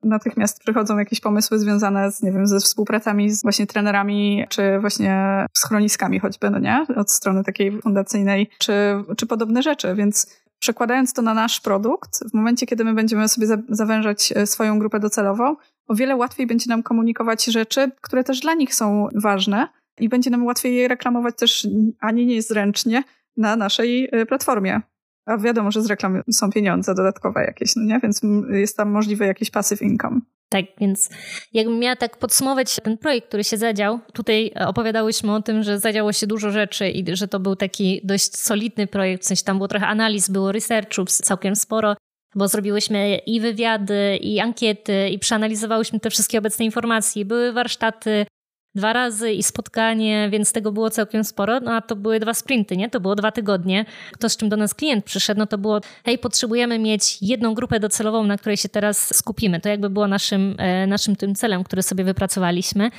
natychmiast 0.03 0.61
przychodzą 0.61 0.99
jakieś 0.99 1.21
pomysły 1.21 1.59
związane 1.59 2.13
z, 2.13 2.23
nie 2.23 2.33
wiem, 2.33 2.47
ze 2.47 2.59
współpracami 2.59 3.31
z 3.31 3.43
właśnie 3.43 3.67
trenerami, 3.67 4.45
czy 4.49 4.79
właśnie 4.81 5.47
schroniskami 5.57 6.19
choćby, 6.19 6.51
no 6.51 6.59
nie? 6.59 6.87
Od 6.97 7.11
strony 7.11 7.45
takiej 7.45 7.81
fundacyjnej, 7.81 8.51
czy, 8.59 8.73
czy 9.17 9.27
podobne 9.27 9.63
rzeczy, 9.63 9.95
więc 9.95 10.43
przekładając 10.63 11.13
to 11.13 11.23
na 11.23 11.35
nasz 11.35 11.61
produkt, 11.61 12.31
w 12.31 12.35
momencie, 12.35 12.67
kiedy 12.67 12.85
my 12.85 12.95
będziemy 12.95 13.29
sobie 13.29 13.47
zawężać 13.69 14.33
e, 14.37 14.47
swoją 14.47 14.79
grupę 14.79 15.01
docelową, 15.01 15.57
o 15.89 15.95
wiele 15.95 16.17
łatwiej 16.17 16.47
będzie 16.47 16.69
nam 16.69 16.83
komunikować 16.83 17.45
rzeczy, 17.45 17.91
które 18.01 18.25
też 18.25 18.41
dla 18.41 18.55
nich 18.55 18.75
są 18.75 19.09
ważne 19.15 19.69
i 20.01 20.09
będzie 20.09 20.31
nam 20.31 20.45
łatwiej 20.45 20.77
je 20.77 20.89
reklamować 20.89 21.37
też 21.37 21.69
ani 22.01 22.27
niezręcznie 22.27 23.03
na 23.37 23.57
naszej 23.57 24.09
e, 24.13 24.27
platformie. 24.27 24.81
A 25.27 25.39
wiadomo, 25.39 25.71
że 25.71 25.83
z 25.83 25.87
reklam 25.87 26.23
są 26.33 26.51
pieniądze 26.51 26.95
dodatkowe 26.95 27.45
jakieś, 27.45 27.77
no 27.77 27.83
nie? 27.83 28.01
Więc 28.03 28.21
jest 28.51 28.77
tam 28.77 28.91
możliwy 28.91 29.27
jakiś 29.27 29.51
passive 29.51 29.83
income. 29.83 30.21
Tak, 30.49 30.65
więc 30.81 31.11
jakbym 31.53 31.79
miała 31.79 31.97
tak 31.97 32.17
podsumować 32.17 32.77
ten 32.85 32.99
projekt, 32.99 33.29
który 33.29 33.45
się 33.45 33.57
zadział, 33.57 34.01
tutaj 34.13 34.55
opowiadałyśmy 34.67 35.35
o 35.35 35.43
tym, 35.43 35.63
że 35.63 35.79
zadziało 35.79 36.13
się 36.13 36.27
dużo 36.27 36.51
rzeczy 36.51 36.89
i 36.89 37.17
że 37.17 37.29
to 37.29 37.41
był 37.41 37.57
taki 37.57 38.01
dość 38.05 38.37
solidny 38.37 38.87
projekt, 38.87 39.23
w 39.23 39.27
sensie 39.27 39.45
tam 39.45 39.57
było 39.57 39.69
trochę 39.69 39.87
analiz, 39.87 40.31
było 40.31 40.53
researchu 40.53 41.05
całkiem 41.05 41.57
sporo, 41.57 41.97
bo 42.35 42.49
zrobiłyśmy 42.49 43.17
i 43.17 43.41
wywiady, 43.41 44.17
i 44.17 44.41
ankiety, 44.41 45.09
i 45.09 45.19
przeanalizowałyśmy 45.19 46.01
te 46.01 46.11
wszystkie 46.11 46.39
obecne 46.39 46.65
informacje. 46.65 47.25
Były 47.25 47.53
warsztaty, 47.53 48.27
dwa 48.75 48.93
razy 48.93 49.33
i 49.33 49.43
spotkanie, 49.43 50.29
więc 50.33 50.53
tego 50.53 50.73
było 50.73 50.91
całkiem 50.91 51.25
sporo. 51.25 51.61
No 51.61 51.75
a 51.75 51.81
to 51.81 51.97
były 51.97 52.21
dwa 52.21 52.35
sprinty, 52.35 52.77
nie? 52.77 52.91
To 52.91 53.01
było 53.01 53.15
dwa 53.15 53.33
tygodnie. 53.33 53.85
To, 54.19 54.29
z 54.29 54.37
czym 54.37 54.49
do 54.49 54.57
nas 54.57 54.75
klient 54.75 55.05
przyszedł, 55.05 55.39
no 55.39 55.47
to 55.47 55.59
było, 55.59 55.81
hej, 56.05 56.19
potrzebujemy 56.19 56.79
mieć 56.79 57.19
jedną 57.23 57.55
grupę 57.55 57.81
docelową, 57.81 58.25
na 58.25 58.37
której 58.37 58.57
się 58.57 58.69
teraz 58.69 59.17
skupimy. 59.17 59.61
To 59.61 59.69
jakby 59.69 59.91
było 59.91 60.09
naszym, 60.09 60.55
e, 60.59 60.87
naszym 60.87 61.17
tym 61.17 61.35
celem, 61.35 61.65
który 61.65 61.83
sobie 61.83 62.05
wypracowaliśmy. 62.05 62.91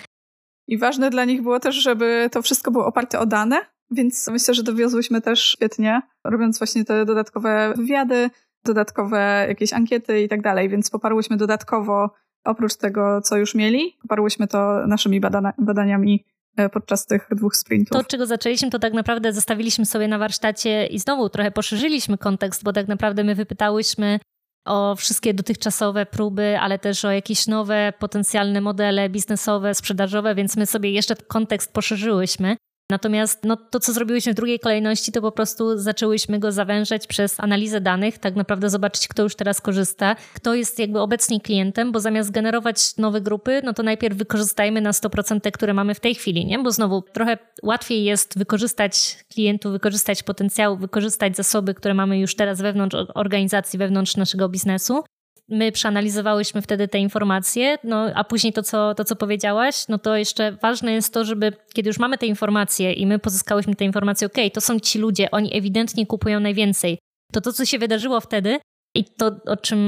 I 0.67 0.77
ważne 0.77 1.09
dla 1.09 1.25
nich 1.25 1.41
było 1.41 1.59
też, 1.59 1.75
żeby 1.75 2.29
to 2.31 2.41
wszystko 2.41 2.71
było 2.71 2.85
oparte 2.85 3.19
o 3.19 3.25
dane, 3.25 3.61
więc 3.91 4.27
myślę, 4.27 4.53
że 4.53 4.63
dowiozłyśmy 4.63 5.21
też 5.21 5.51
świetnie, 5.51 6.01
robiąc 6.23 6.57
właśnie 6.57 6.85
te 6.85 7.05
dodatkowe 7.05 7.73
wywiady, 7.77 8.29
dodatkowe 8.65 9.45
jakieś 9.47 9.73
ankiety 9.73 10.21
i 10.21 10.29
tak 10.29 10.41
dalej, 10.41 10.69
więc 10.69 10.89
poparłyśmy 10.89 11.37
dodatkowo 11.37 12.09
Oprócz 12.43 12.75
tego, 12.75 13.21
co 13.21 13.37
już 13.37 13.55
mieli, 13.55 13.97
poparłyśmy 14.01 14.47
to 14.47 14.87
naszymi 14.87 15.19
badania, 15.19 15.53
badaniami 15.57 16.25
e, 16.57 16.69
podczas 16.69 17.05
tych 17.05 17.27
dwóch 17.31 17.55
sprintów. 17.55 17.97
To, 17.97 18.03
czego 18.03 18.25
zaczęliśmy, 18.25 18.69
to 18.69 18.79
tak 18.79 18.93
naprawdę 18.93 19.33
zostawiliśmy 19.33 19.85
sobie 19.85 20.07
na 20.07 20.17
warsztacie 20.17 20.85
i 20.85 20.99
znowu 20.99 21.29
trochę 21.29 21.51
poszerzyliśmy 21.51 22.17
kontekst, 22.17 22.63
bo 22.63 22.73
tak 22.73 22.87
naprawdę 22.87 23.23
my 23.23 23.35
wypytałyśmy 23.35 24.19
o 24.65 24.95
wszystkie 24.95 25.33
dotychczasowe 25.33 26.05
próby, 26.05 26.57
ale 26.59 26.79
też 26.79 27.05
o 27.05 27.11
jakieś 27.11 27.47
nowe 27.47 27.93
potencjalne 27.99 28.61
modele 28.61 29.09
biznesowe, 29.09 29.75
sprzedażowe, 29.75 30.35
więc 30.35 30.57
my 30.57 30.65
sobie 30.65 30.91
jeszcze 30.91 31.15
kontekst 31.15 31.73
poszerzyłyśmy. 31.73 32.57
Natomiast 32.89 33.43
no, 33.43 33.57
to, 33.57 33.79
co 33.79 33.93
zrobiłyśmy 33.93 34.31
w 34.33 34.35
drugiej 34.35 34.59
kolejności, 34.59 35.11
to 35.11 35.21
po 35.21 35.31
prostu 35.31 35.77
zaczęłyśmy 35.77 36.39
go 36.39 36.51
zawężać 36.51 37.07
przez 37.07 37.39
analizę 37.39 37.81
danych, 37.81 38.17
tak 38.17 38.35
naprawdę 38.35 38.69
zobaczyć, 38.69 39.07
kto 39.07 39.23
już 39.23 39.35
teraz 39.35 39.61
korzysta, 39.61 40.15
kto 40.33 40.55
jest 40.55 40.79
jakby 40.79 40.99
obecnie 40.99 41.41
klientem, 41.41 41.91
bo 41.91 41.99
zamiast 41.99 42.31
generować 42.31 42.97
nowe 42.97 43.21
grupy, 43.21 43.61
no 43.63 43.73
to 43.73 43.83
najpierw 43.83 44.17
wykorzystajmy 44.17 44.81
na 44.81 44.91
100% 44.91 45.41
te, 45.41 45.51
które 45.51 45.73
mamy 45.73 45.95
w 45.95 45.99
tej 45.99 46.15
chwili, 46.15 46.45
nie? 46.45 46.59
Bo 46.59 46.71
znowu 46.71 47.01
trochę 47.01 47.37
łatwiej 47.63 48.03
jest 48.03 48.37
wykorzystać 48.37 49.17
klientów, 49.33 49.71
wykorzystać 49.71 50.23
potencjał, 50.23 50.77
wykorzystać 50.77 51.35
zasoby, 51.35 51.73
które 51.73 51.93
mamy 51.93 52.19
już 52.19 52.35
teraz 52.35 52.61
wewnątrz 52.61 52.95
organizacji, 53.15 53.79
wewnątrz 53.79 54.17
naszego 54.17 54.49
biznesu, 54.49 55.03
my 55.49 55.71
przeanalizowałyśmy 55.71 56.61
wtedy 56.61 56.87
te 56.87 56.99
informacje, 56.99 57.77
no 57.83 58.05
a 58.15 58.23
później 58.23 58.53
to 58.53 58.63
co, 58.63 58.95
to, 58.95 59.05
co 59.05 59.15
powiedziałaś, 59.15 59.87
no 59.89 59.97
to 59.97 60.17
jeszcze 60.17 60.51
ważne 60.51 60.91
jest 60.93 61.13
to, 61.13 61.25
żeby 61.25 61.53
kiedy 61.73 61.89
już 61.89 61.99
mamy 61.99 62.17
te 62.17 62.25
informacje 62.25 62.93
i 62.93 63.05
my 63.05 63.19
pozyskałyśmy 63.19 63.75
te 63.75 63.85
informacje, 63.85 64.27
ok, 64.27 64.37
to 64.53 64.61
są 64.61 64.79
ci 64.79 64.99
ludzie, 64.99 65.31
oni 65.31 65.57
ewidentnie 65.57 66.05
kupują 66.05 66.39
najwięcej, 66.39 66.99
to 67.31 67.41
to, 67.41 67.53
co 67.53 67.65
się 67.65 67.79
wydarzyło 67.79 68.21
wtedy, 68.21 68.59
i 68.95 69.05
to, 69.05 69.31
o 69.45 69.57
czym, 69.57 69.79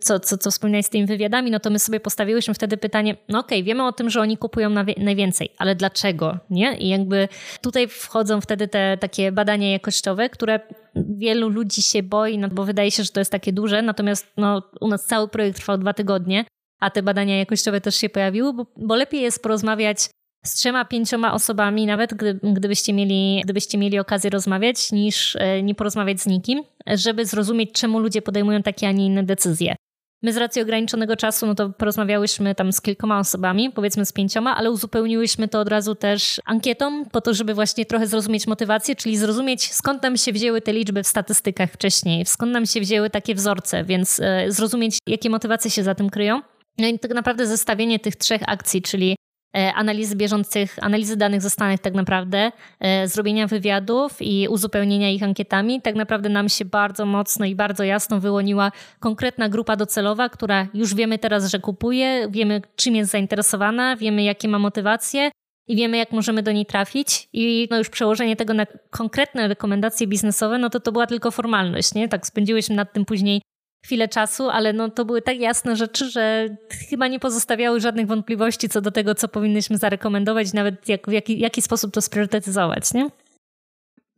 co, 0.00 0.20
co, 0.20 0.38
co 0.38 0.50
wspomniałeś 0.50 0.86
z 0.86 0.90
tymi 0.90 1.06
wywiadami, 1.06 1.50
no 1.50 1.60
to 1.60 1.70
my 1.70 1.78
sobie 1.78 2.00
postawiłyśmy 2.00 2.54
wtedy 2.54 2.76
pytanie, 2.76 3.16
no 3.28 3.38
okej, 3.38 3.58
okay, 3.58 3.64
wiemy 3.64 3.86
o 3.86 3.92
tym, 3.92 4.10
że 4.10 4.20
oni 4.20 4.36
kupują 4.36 4.70
najwięcej, 4.98 5.50
ale 5.58 5.74
dlaczego, 5.74 6.38
nie? 6.50 6.76
I 6.76 6.88
jakby 6.88 7.28
tutaj 7.60 7.88
wchodzą 7.88 8.40
wtedy 8.40 8.68
te 8.68 8.98
takie 9.00 9.32
badania 9.32 9.70
jakościowe, 9.70 10.30
które 10.30 10.60
wielu 10.94 11.48
ludzi 11.48 11.82
się 11.82 12.02
boi, 12.02 12.38
no 12.38 12.48
bo 12.48 12.64
wydaje 12.64 12.90
się, 12.90 13.04
że 13.04 13.10
to 13.10 13.20
jest 13.20 13.32
takie 13.32 13.52
duże, 13.52 13.82
natomiast 13.82 14.32
no, 14.36 14.62
u 14.80 14.88
nas 14.88 15.06
cały 15.06 15.28
projekt 15.28 15.56
trwał 15.56 15.78
dwa 15.78 15.92
tygodnie, 15.92 16.44
a 16.80 16.90
te 16.90 17.02
badania 17.02 17.38
jakościowe 17.38 17.80
też 17.80 17.96
się 17.96 18.08
pojawiły, 18.08 18.52
bo, 18.52 18.66
bo 18.76 18.96
lepiej 18.96 19.22
jest 19.22 19.42
porozmawiać 19.42 20.08
z 20.44 20.54
trzema, 20.54 20.84
pięcioma 20.84 21.34
osobami, 21.34 21.86
nawet 21.86 22.14
gdy, 22.14 22.40
gdybyście, 22.42 22.92
mieli, 22.92 23.40
gdybyście 23.44 23.78
mieli 23.78 23.98
okazję 23.98 24.30
rozmawiać, 24.30 24.92
niż 24.92 25.36
e, 25.36 25.62
nie 25.62 25.74
porozmawiać 25.74 26.20
z 26.20 26.26
nikim, 26.26 26.62
żeby 26.86 27.26
zrozumieć, 27.26 27.72
czemu 27.72 27.98
ludzie 27.98 28.22
podejmują 28.22 28.62
takie, 28.62 28.88
a 28.88 28.92
nie 28.92 29.06
inne 29.06 29.22
decyzje. 29.22 29.76
My 30.22 30.32
z 30.32 30.36
racji 30.36 30.62
ograniczonego 30.62 31.16
czasu, 31.16 31.46
no 31.46 31.54
to 31.54 31.70
porozmawiałyśmy 31.70 32.54
tam 32.54 32.72
z 32.72 32.80
kilkoma 32.80 33.18
osobami, 33.18 33.70
powiedzmy 33.70 34.06
z 34.06 34.12
pięcioma, 34.12 34.56
ale 34.56 34.70
uzupełniłyśmy 34.70 35.48
to 35.48 35.60
od 35.60 35.68
razu 35.68 35.94
też 35.94 36.40
ankietą, 36.44 37.04
po 37.04 37.20
to, 37.20 37.34
żeby 37.34 37.54
właśnie 37.54 37.86
trochę 37.86 38.06
zrozumieć 38.06 38.46
motywację, 38.46 38.96
czyli 38.96 39.16
zrozumieć 39.16 39.72
skąd 39.72 40.02
nam 40.02 40.16
się 40.16 40.32
wzięły 40.32 40.60
te 40.60 40.72
liczby 40.72 41.02
w 41.02 41.06
statystykach 41.06 41.70
wcześniej, 41.70 42.26
skąd 42.26 42.52
nam 42.52 42.66
się 42.66 42.80
wzięły 42.80 43.10
takie 43.10 43.34
wzorce, 43.34 43.84
więc 43.84 44.20
e, 44.20 44.44
zrozumieć, 44.48 44.98
jakie 45.06 45.30
motywacje 45.30 45.70
się 45.70 45.82
za 45.82 45.94
tym 45.94 46.10
kryją. 46.10 46.42
No 46.78 46.86
i 46.86 46.98
tak 46.98 47.14
naprawdę 47.14 47.46
zestawienie 47.46 47.98
tych 47.98 48.16
trzech 48.16 48.42
akcji, 48.46 48.82
czyli 48.82 49.16
analizy 49.52 50.16
bieżących, 50.16 50.76
analizy 50.80 51.16
danych 51.16 51.42
zostanych 51.42 51.80
tak 51.80 51.94
naprawdę, 51.94 52.52
e, 52.80 53.08
zrobienia 53.08 53.46
wywiadów 53.46 54.16
i 54.20 54.48
uzupełnienia 54.48 55.10
ich 55.10 55.22
ankietami, 55.22 55.82
tak 55.82 55.94
naprawdę 55.94 56.28
nam 56.28 56.48
się 56.48 56.64
bardzo 56.64 57.06
mocno 57.06 57.46
i 57.46 57.54
bardzo 57.54 57.84
jasno 57.84 58.20
wyłoniła 58.20 58.72
konkretna 59.00 59.48
grupa 59.48 59.76
docelowa, 59.76 60.28
która 60.28 60.66
już 60.74 60.94
wiemy 60.94 61.18
teraz, 61.18 61.50
że 61.50 61.58
kupuje, 61.58 62.28
wiemy 62.30 62.62
czym 62.76 62.96
jest 62.96 63.10
zainteresowana, 63.10 63.96
wiemy 63.96 64.22
jakie 64.22 64.48
ma 64.48 64.58
motywacje 64.58 65.30
i 65.68 65.76
wiemy 65.76 65.96
jak 65.96 66.12
możemy 66.12 66.42
do 66.42 66.52
niej 66.52 66.66
trafić 66.66 67.28
i 67.32 67.68
no 67.70 67.78
już 67.78 67.88
przełożenie 67.88 68.36
tego 68.36 68.54
na 68.54 68.66
konkretne 68.90 69.48
rekomendacje 69.48 70.06
biznesowe, 70.06 70.58
no 70.58 70.70
to 70.70 70.80
to 70.80 70.92
była 70.92 71.06
tylko 71.06 71.30
formalność, 71.30 71.94
nie? 71.94 72.08
Tak 72.08 72.26
spędziłyśmy 72.26 72.76
nad 72.76 72.92
tym 72.92 73.04
później 73.04 73.42
chwilę 73.84 74.08
czasu, 74.08 74.48
ale 74.48 74.72
no 74.72 74.90
to 74.90 75.04
były 75.04 75.22
tak 75.22 75.38
jasne 75.38 75.76
rzeczy, 75.76 76.10
że 76.10 76.56
chyba 76.90 77.08
nie 77.08 77.20
pozostawiały 77.20 77.80
żadnych 77.80 78.06
wątpliwości 78.06 78.68
co 78.68 78.80
do 78.80 78.90
tego, 78.90 79.14
co 79.14 79.28
powinnyśmy 79.28 79.78
zarekomendować, 79.78 80.52
nawet 80.52 80.88
jak, 80.88 81.06
w 81.08 81.12
jaki, 81.12 81.38
jaki 81.38 81.62
sposób 81.62 81.94
to 81.94 82.02
spriorytetyzować, 82.02 82.94
nie? 82.94 83.10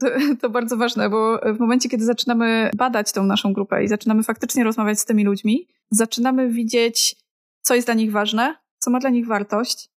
To, 0.01 0.07
to, 0.41 0.51
bardzo 0.51 0.77
ważne, 0.77 1.11
bo 1.11 1.41
w 1.55 1.59
momencie, 1.61 1.89
kiedy 1.89 2.05
zaczynamy 2.05 2.71
badać 2.77 3.13
tą 3.13 3.25
naszą 3.25 3.53
grupę 3.53 3.85
i 3.85 3.89
zaczynamy 3.89 4.23
faktycznie 4.23 4.65
rozmawiać 4.65 5.01
z 5.01 5.05
tymi 5.05 5.25
ludźmi, 5.25 5.69
zaczynamy 5.91 6.49
widzieć, 6.49 7.17
co 7.63 7.75
jest 7.75 7.87
dla 7.87 7.95
nich 7.95 8.13
ważne, 8.13 8.57
co 8.79 8.91
ma 8.91 9.01
dla 9.01 9.11
nich 9.11 9.27
wartość, 9.27 9.93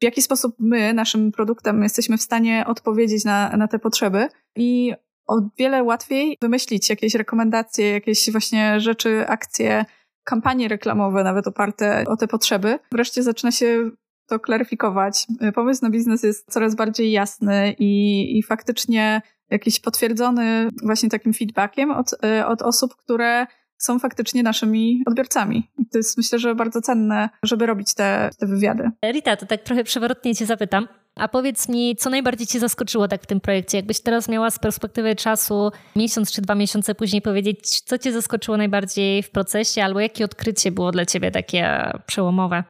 w 0.00 0.04
jaki 0.04 0.22
sposób 0.22 0.56
my, 0.58 0.94
naszym 0.94 1.32
produktem, 1.32 1.82
jesteśmy 1.82 2.18
w 2.18 2.22
stanie 2.22 2.64
odpowiedzieć 2.66 3.24
na, 3.24 3.56
na 3.56 3.68
te 3.68 3.78
potrzeby 3.78 4.28
i 4.56 4.92
o 5.26 5.40
wiele 5.58 5.82
łatwiej 5.82 6.38
wymyślić 6.40 6.90
jakieś 6.90 7.14
rekomendacje, 7.14 7.90
jakieś 7.90 8.32
właśnie 8.32 8.80
rzeczy, 8.80 9.28
akcje, 9.28 9.84
kampanie 10.24 10.68
reklamowe, 10.68 11.24
nawet 11.24 11.46
oparte 11.46 12.04
o 12.06 12.16
te 12.16 12.28
potrzeby. 12.28 12.78
Wreszcie 12.92 13.22
zaczyna 13.22 13.50
się 13.50 13.90
to 14.28 14.40
klaryfikować. 14.40 15.26
Pomysł 15.54 15.84
na 15.84 15.90
biznes 15.90 16.22
jest 16.22 16.52
coraz 16.52 16.74
bardziej 16.74 17.12
jasny 17.12 17.74
i, 17.78 18.38
i 18.38 18.42
faktycznie 18.42 19.22
jakiś 19.50 19.80
potwierdzony 19.80 20.68
właśnie 20.82 21.08
takim 21.08 21.34
feedbackiem 21.34 21.90
od, 21.90 22.10
od 22.46 22.62
osób, 22.62 22.96
które 22.96 23.46
są 23.78 23.98
faktycznie 23.98 24.42
naszymi 24.42 25.02
odbiorcami. 25.06 25.70
To 25.92 25.98
jest 25.98 26.16
myślę, 26.16 26.38
że 26.38 26.54
bardzo 26.54 26.80
cenne, 26.80 27.28
żeby 27.42 27.66
robić 27.66 27.94
te, 27.94 28.30
te 28.38 28.46
wywiady. 28.46 28.90
Rita, 29.12 29.36
to 29.36 29.46
tak 29.46 29.62
trochę 29.62 29.84
przewrotnie 29.84 30.34
cię 30.34 30.46
zapytam. 30.46 30.88
A 31.16 31.28
powiedz 31.28 31.68
mi, 31.68 31.96
co 31.96 32.10
najbardziej 32.10 32.46
Cię 32.46 32.60
zaskoczyło 32.60 33.08
tak 33.08 33.22
w 33.22 33.26
tym 33.26 33.40
projekcie? 33.40 33.78
Jakbyś 33.78 34.00
teraz 34.00 34.28
miała 34.28 34.50
z 34.50 34.58
perspektywy 34.58 35.16
czasu 35.16 35.70
miesiąc 35.96 36.32
czy 36.32 36.42
dwa 36.42 36.54
miesiące 36.54 36.94
później 36.94 37.22
powiedzieć, 37.22 37.80
co 37.80 37.98
Cię 37.98 38.12
zaskoczyło 38.12 38.56
najbardziej 38.56 39.22
w 39.22 39.30
procesie, 39.30 39.84
albo 39.84 40.00
jakie 40.00 40.24
odkrycie 40.24 40.72
było 40.72 40.92
dla 40.92 41.06
Ciebie 41.06 41.30
takie 41.30 41.90
przełomowe? 42.06 42.64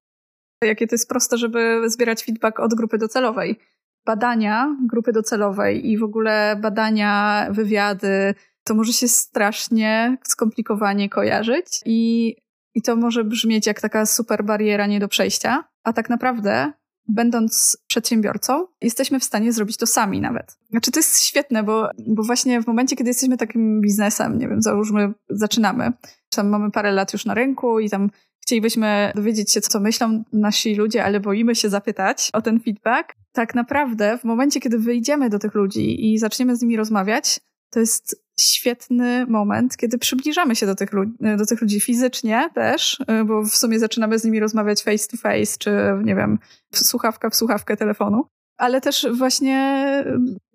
Jakie 0.65 0.87
to 0.87 0.95
jest 0.95 1.09
proste, 1.09 1.39
żeby 1.39 1.91
zbierać 1.91 2.23
feedback 2.23 2.61
od 2.61 2.75
grupy 2.75 2.99
docelowej. 2.99 3.59
Badania 4.07 4.77
grupy 4.89 5.13
docelowej 5.13 5.91
i 5.91 5.99
w 5.99 6.03
ogóle 6.03 6.57
badania, 6.63 7.47
wywiady, 7.51 8.35
to 8.65 8.75
może 8.75 8.93
się 8.93 9.09
strasznie 9.09 10.17
skomplikowanie 10.25 11.09
kojarzyć 11.09 11.67
i, 11.85 12.35
i 12.75 12.83
to 12.83 12.97
może 12.97 13.25
brzmieć 13.25 13.67
jak 13.67 13.81
taka 13.81 14.07
super 14.07 14.45
bariera 14.45 14.87
nie 14.87 15.01
do 15.01 15.09
przejścia, 15.09 15.65
a 15.85 15.93
tak 15.93 16.11
naprawdę 16.11 16.73
będąc 17.09 17.79
przedsiębiorcą, 17.87 18.67
jesteśmy 18.83 19.21
w 19.21 19.25
stanie 19.25 19.53
zrobić 19.53 19.77
to 19.77 19.87
sami 19.87 20.21
nawet. 20.21 20.59
Znaczy 20.71 20.91
to 20.91 20.99
jest 20.99 21.21
świetne, 21.21 21.63
bo, 21.63 21.89
bo 22.07 22.23
właśnie 22.23 22.63
w 22.63 22.67
momencie, 22.67 22.97
kiedy 22.97 23.11
jesteśmy 23.11 23.37
takim 23.37 23.81
biznesem, 23.81 24.39
nie 24.39 24.49
wiem, 24.49 24.63
załóżmy, 24.63 25.13
zaczynamy, 25.29 25.93
tam 26.37 26.49
mamy 26.49 26.71
parę 26.71 26.93
lat 26.93 27.13
już 27.13 27.25
na 27.25 27.35
rynku 27.35 27.81
i 27.81 27.91
tam 27.91 28.11
chcielibyśmy 28.43 29.13
dowiedzieć 29.15 29.53
się, 29.53 29.61
co 29.61 29.81
myślą 29.81 30.25
nasi 30.33 30.75
ludzie, 30.75 31.05
ale 31.05 31.21
boimy 31.21 31.55
się 31.55 31.69
zapytać 31.69 32.31
o 32.33 32.43
ten 32.43 32.61
feedback. 32.61 33.15
Tak 33.33 33.55
naprawdę 33.55 34.19
w 34.19 34.25
momencie, 34.25 34.61
kiedy 34.61 34.79
wyjdziemy 34.79 35.31
do 35.31 35.39
tych 35.39 35.55
ludzi 35.55 36.13
i 36.13 36.19
zaczniemy 36.19 36.57
z 36.57 36.63
nimi 36.63 36.77
rozmawiać, 36.77 37.41
to 37.71 37.81
jest 37.81 38.26
świetny 38.41 39.27
moment, 39.27 39.77
kiedy 39.77 39.99
przybliżamy 39.99 40.57
się 40.57 40.67
do 40.67 40.75
tych, 40.75 40.93
ludzi, 40.93 41.13
do 41.39 41.47
tych 41.47 41.61
ludzi 41.61 41.81
fizycznie 41.81 42.51
też, 42.55 42.99
bo 43.27 43.43
w 43.43 43.57
sumie 43.57 43.79
zaczynamy 43.79 44.19
z 44.19 44.25
nimi 44.25 44.41
rozmawiać 44.41 44.83
face 44.83 45.09
to 45.09 45.17
face, 45.17 45.59
czy 45.59 45.71
nie 46.05 46.15
wiem, 46.15 46.39
słuchawka 46.75 47.31
w 47.31 47.37
słuchawkę 47.37 47.77
telefonu, 47.77 48.25
ale 48.57 48.81
też 48.81 49.07
właśnie 49.13 50.05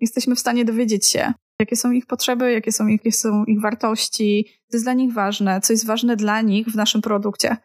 jesteśmy 0.00 0.34
w 0.34 0.40
stanie 0.40 0.64
dowiedzieć 0.64 1.06
się, 1.06 1.32
jakie 1.60 1.76
są 1.76 1.90
ich 1.90 2.06
potrzeby, 2.06 2.52
jakie 2.52 2.72
są 2.72 2.86
ich, 2.86 3.00
jakie 3.00 3.12
są 3.12 3.44
ich 3.44 3.60
wartości, 3.60 4.46
co 4.68 4.76
jest 4.76 4.84
dla 4.84 4.92
nich 4.92 5.12
ważne, 5.12 5.60
co 5.60 5.72
jest 5.72 5.86
ważne 5.86 6.16
dla 6.16 6.40
nich 6.40 6.66
w 6.66 6.74
naszym 6.74 7.02
produkcie. 7.02 7.56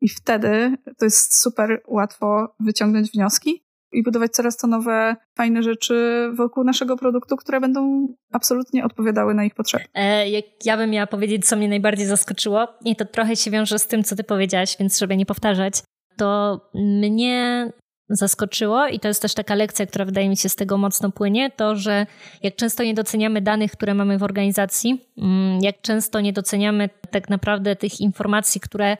I 0.00 0.08
wtedy 0.08 0.76
to 0.98 1.04
jest 1.04 1.40
super 1.40 1.82
łatwo 1.86 2.54
wyciągnąć 2.60 3.10
wnioski 3.10 3.64
i 3.92 4.02
budować 4.02 4.32
coraz 4.32 4.56
to 4.56 4.66
nowe, 4.66 5.16
fajne 5.36 5.62
rzeczy 5.62 6.28
wokół 6.34 6.64
naszego 6.64 6.96
produktu, 6.96 7.36
które 7.36 7.60
będą 7.60 8.08
absolutnie 8.32 8.84
odpowiadały 8.84 9.34
na 9.34 9.44
ich 9.44 9.54
potrzeby. 9.54 9.84
E, 9.94 10.30
jak 10.30 10.44
ja 10.64 10.76
bym 10.76 10.90
miała 10.90 11.06
powiedzieć, 11.06 11.46
co 11.46 11.56
mnie 11.56 11.68
najbardziej 11.68 12.06
zaskoczyło, 12.06 12.68
i 12.84 12.96
to 12.96 13.04
trochę 13.04 13.36
się 13.36 13.50
wiąże 13.50 13.78
z 13.78 13.86
tym, 13.86 14.04
co 14.04 14.16
ty 14.16 14.24
powiedziałaś, 14.24 14.76
więc 14.80 14.98
żeby 14.98 15.16
nie 15.16 15.26
powtarzać, 15.26 15.74
to 16.16 16.60
mnie 16.74 17.72
zaskoczyło 18.08 18.86
i 18.86 19.00
to 19.00 19.08
jest 19.08 19.22
też 19.22 19.34
taka 19.34 19.54
lekcja, 19.54 19.86
która 19.86 20.04
wydaje 20.04 20.28
mi 20.28 20.36
się 20.36 20.48
z 20.48 20.56
tego 20.56 20.78
mocno 20.78 21.10
płynie, 21.10 21.50
to, 21.50 21.76
że 21.76 22.06
jak 22.42 22.56
często 22.56 22.82
nie 22.84 22.94
doceniamy 22.94 23.40
danych, 23.40 23.72
które 23.72 23.94
mamy 23.94 24.18
w 24.18 24.22
organizacji, 24.22 25.04
mm, 25.18 25.60
jak 25.62 25.80
często 25.80 26.20
nie 26.20 26.32
doceniamy 26.32 26.90
tak 27.10 27.30
naprawdę 27.30 27.76
tych 27.76 28.00
informacji, 28.00 28.60
które 28.60 28.96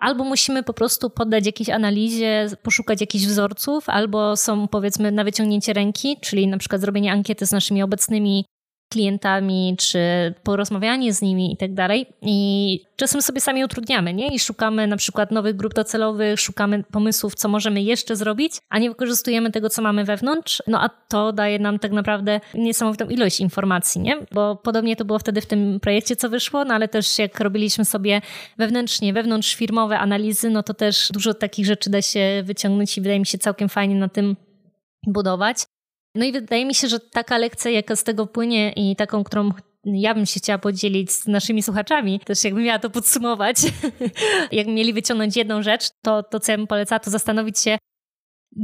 albo 0.00 0.24
musimy 0.24 0.62
po 0.62 0.74
prostu 0.74 1.10
poddać 1.10 1.46
jakiejś 1.46 1.70
analizie, 1.70 2.48
poszukać 2.62 3.00
jakichś 3.00 3.24
wzorców, 3.24 3.88
albo 3.88 4.36
są 4.36 4.68
powiedzmy 4.68 5.12
na 5.12 5.24
wyciągnięcie 5.24 5.72
ręki, 5.72 6.16
czyli 6.20 6.46
na 6.46 6.58
przykład 6.58 6.80
zrobienie 6.80 7.12
ankiety 7.12 7.46
z 7.46 7.52
naszymi 7.52 7.82
obecnymi 7.82 8.44
klientami, 8.90 9.76
czy 9.78 9.98
porozmawianie 10.42 11.12
z 11.12 11.22
nimi 11.22 11.52
i 11.52 11.56
tak 11.56 11.74
dalej. 11.74 12.06
I 12.22 12.80
czasem 12.96 13.22
sobie 13.22 13.40
sami 13.40 13.64
utrudniamy, 13.64 14.14
nie? 14.14 14.34
I 14.34 14.38
szukamy 14.38 14.86
na 14.86 14.96
przykład 14.96 15.30
nowych 15.30 15.56
grup 15.56 15.74
docelowych, 15.74 16.40
szukamy 16.40 16.84
pomysłów, 16.92 17.34
co 17.34 17.48
możemy 17.48 17.82
jeszcze 17.82 18.16
zrobić, 18.16 18.52
a 18.68 18.78
nie 18.78 18.88
wykorzystujemy 18.88 19.50
tego, 19.50 19.70
co 19.70 19.82
mamy 19.82 20.04
wewnątrz. 20.04 20.62
No 20.66 20.82
a 20.82 20.88
to 20.88 21.32
daje 21.32 21.58
nam 21.58 21.78
tak 21.78 21.92
naprawdę 21.92 22.40
niesamowitą 22.54 23.08
ilość 23.08 23.40
informacji, 23.40 24.00
nie? 24.00 24.16
Bo 24.32 24.56
podobnie 24.56 24.96
to 24.96 25.04
było 25.04 25.18
wtedy 25.18 25.40
w 25.40 25.46
tym 25.46 25.80
projekcie, 25.80 26.16
co 26.16 26.28
wyszło, 26.28 26.64
no 26.64 26.74
ale 26.74 26.88
też 26.88 27.18
jak 27.18 27.40
robiliśmy 27.40 27.84
sobie 27.84 28.20
wewnętrznie, 28.58 29.12
wewnątrz 29.12 29.54
firmowe 29.54 29.98
analizy, 29.98 30.50
no 30.50 30.62
to 30.62 30.74
też 30.74 31.08
dużo 31.12 31.34
takich 31.34 31.66
rzeczy 31.66 31.90
da 31.90 32.02
się 32.02 32.42
wyciągnąć 32.44 32.98
i 32.98 33.00
wydaje 33.00 33.20
mi 33.20 33.26
się 33.26 33.38
całkiem 33.38 33.68
fajnie 33.68 33.94
na 33.94 34.08
tym 34.08 34.36
budować. 35.06 35.56
No 36.14 36.24
i 36.24 36.32
wydaje 36.32 36.66
mi 36.66 36.74
się, 36.74 36.88
że 36.88 37.00
taka 37.00 37.38
lekcja, 37.38 37.70
jaka 37.70 37.96
z 37.96 38.04
tego 38.04 38.26
płynie 38.26 38.72
i 38.72 38.96
taką, 38.96 39.24
którą 39.24 39.50
ja 39.84 40.14
bym 40.14 40.26
się 40.26 40.40
chciała 40.40 40.58
podzielić 40.58 41.12
z 41.12 41.26
naszymi 41.26 41.62
słuchaczami, 41.62 42.20
też 42.20 42.44
jakbym 42.44 42.64
miała 42.64 42.78
to 42.78 42.90
podsumować, 42.90 43.56
jakby 44.52 44.72
mieli 44.72 44.92
wyciągnąć 44.92 45.36
jedną 45.36 45.62
rzecz, 45.62 45.90
to, 46.02 46.22
to 46.22 46.40
co 46.40 46.52
ja 46.52 46.58
bym 46.58 46.66
polecała, 46.66 46.98
to 46.98 47.10
zastanowić 47.10 47.58
się, 47.58 47.78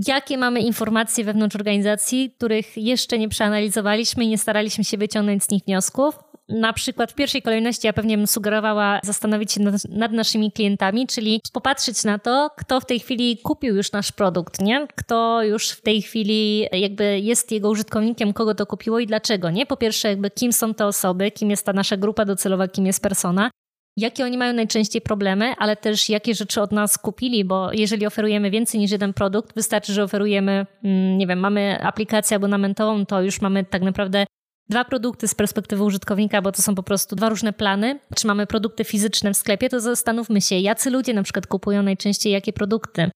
jakie 0.06 0.38
mamy 0.38 0.60
informacje 0.60 1.24
wewnątrz 1.24 1.56
organizacji, 1.56 2.30
których 2.36 2.76
jeszcze 2.76 3.18
nie 3.18 3.28
przeanalizowaliśmy 3.28 4.24
i 4.24 4.28
nie 4.28 4.38
staraliśmy 4.38 4.84
się 4.84 4.98
wyciągnąć 4.98 5.44
z 5.44 5.50
nich 5.50 5.62
wniosków, 5.64 6.18
na 6.48 6.72
przykład 6.72 7.12
w 7.12 7.14
pierwszej 7.14 7.42
kolejności 7.42 7.86
ja 7.86 7.92
pewnie 7.92 8.16
bym 8.16 8.26
sugerowała 8.26 9.00
zastanowić 9.04 9.52
się 9.52 9.60
nad, 9.60 9.74
nad, 9.88 10.12
naszymi 10.12 10.52
klientami, 10.52 11.06
czyli 11.06 11.40
popatrzeć 11.52 12.04
na 12.04 12.18
to, 12.18 12.50
kto 12.56 12.80
w 12.80 12.86
tej 12.86 13.00
chwili 13.00 13.38
kupił 13.38 13.76
już 13.76 13.92
nasz 13.92 14.12
produkt, 14.12 14.60
nie? 14.60 14.86
Kto 14.96 15.42
już 15.42 15.70
w 15.70 15.82
tej 15.82 16.02
chwili 16.02 16.66
jakby 16.72 17.20
jest 17.20 17.52
jego 17.52 17.70
użytkownikiem, 17.70 18.32
kogo 18.32 18.54
to 18.54 18.66
kupiło 18.66 18.98
i 18.98 19.06
dlaczego, 19.06 19.50
nie? 19.50 19.66
Po 19.66 19.76
pierwsze 19.76 20.08
jakby 20.08 20.30
kim 20.30 20.52
są 20.52 20.74
te 20.74 20.86
osoby, 20.86 21.30
kim 21.30 21.50
jest 21.50 21.66
ta 21.66 21.72
nasza 21.72 21.96
grupa 21.96 22.24
docelowa, 22.24 22.68
kim 22.68 22.86
jest 22.86 23.02
persona, 23.02 23.50
jakie 23.96 24.24
oni 24.24 24.38
mają 24.38 24.52
najczęściej 24.52 25.02
problemy, 25.02 25.54
ale 25.58 25.76
też 25.76 26.08
jakie 26.08 26.34
rzeczy 26.34 26.62
od 26.62 26.72
nas 26.72 26.98
kupili, 26.98 27.44
bo 27.44 27.72
jeżeli 27.72 28.06
oferujemy 28.06 28.50
więcej 28.50 28.80
niż 28.80 28.90
jeden 28.90 29.12
produkt, 29.12 29.54
wystarczy, 29.54 29.92
że 29.92 30.02
oferujemy, 30.02 30.66
mm, 30.84 31.18
nie 31.18 31.26
wiem, 31.26 31.38
mamy 31.38 31.82
aplikację 31.82 32.36
abonamentową, 32.36 33.06
to 33.06 33.22
już 33.22 33.40
mamy 33.40 33.64
tak 33.64 33.82
naprawdę 33.82 34.26
dwa 34.68 34.84
produkty 34.84 35.28
z 35.28 35.34
perspektywy 35.34 35.84
użytkownika, 35.84 36.42
bo 36.42 36.52
to 36.52 36.62
są 36.62 36.74
po 36.74 36.82
prostu 36.82 37.16
dwa 37.16 37.28
różne 37.28 37.52
plany. 37.52 38.00
Czy 38.14 38.26
mamy 38.26 38.46
produkty 38.46 38.84
fizyczne 38.84 39.32
w 39.32 39.36
sklepie, 39.36 39.68
to 39.68 39.80
zastanówmy 39.80 40.40
się, 40.40 40.58
jacy 40.58 40.90
ludzie 40.90 41.14
na 41.14 41.22
przykład 41.22 41.46
kupują 41.46 41.82
najczęściej 41.82 42.32
jakie 42.32 42.52
produkty. 42.52 43.10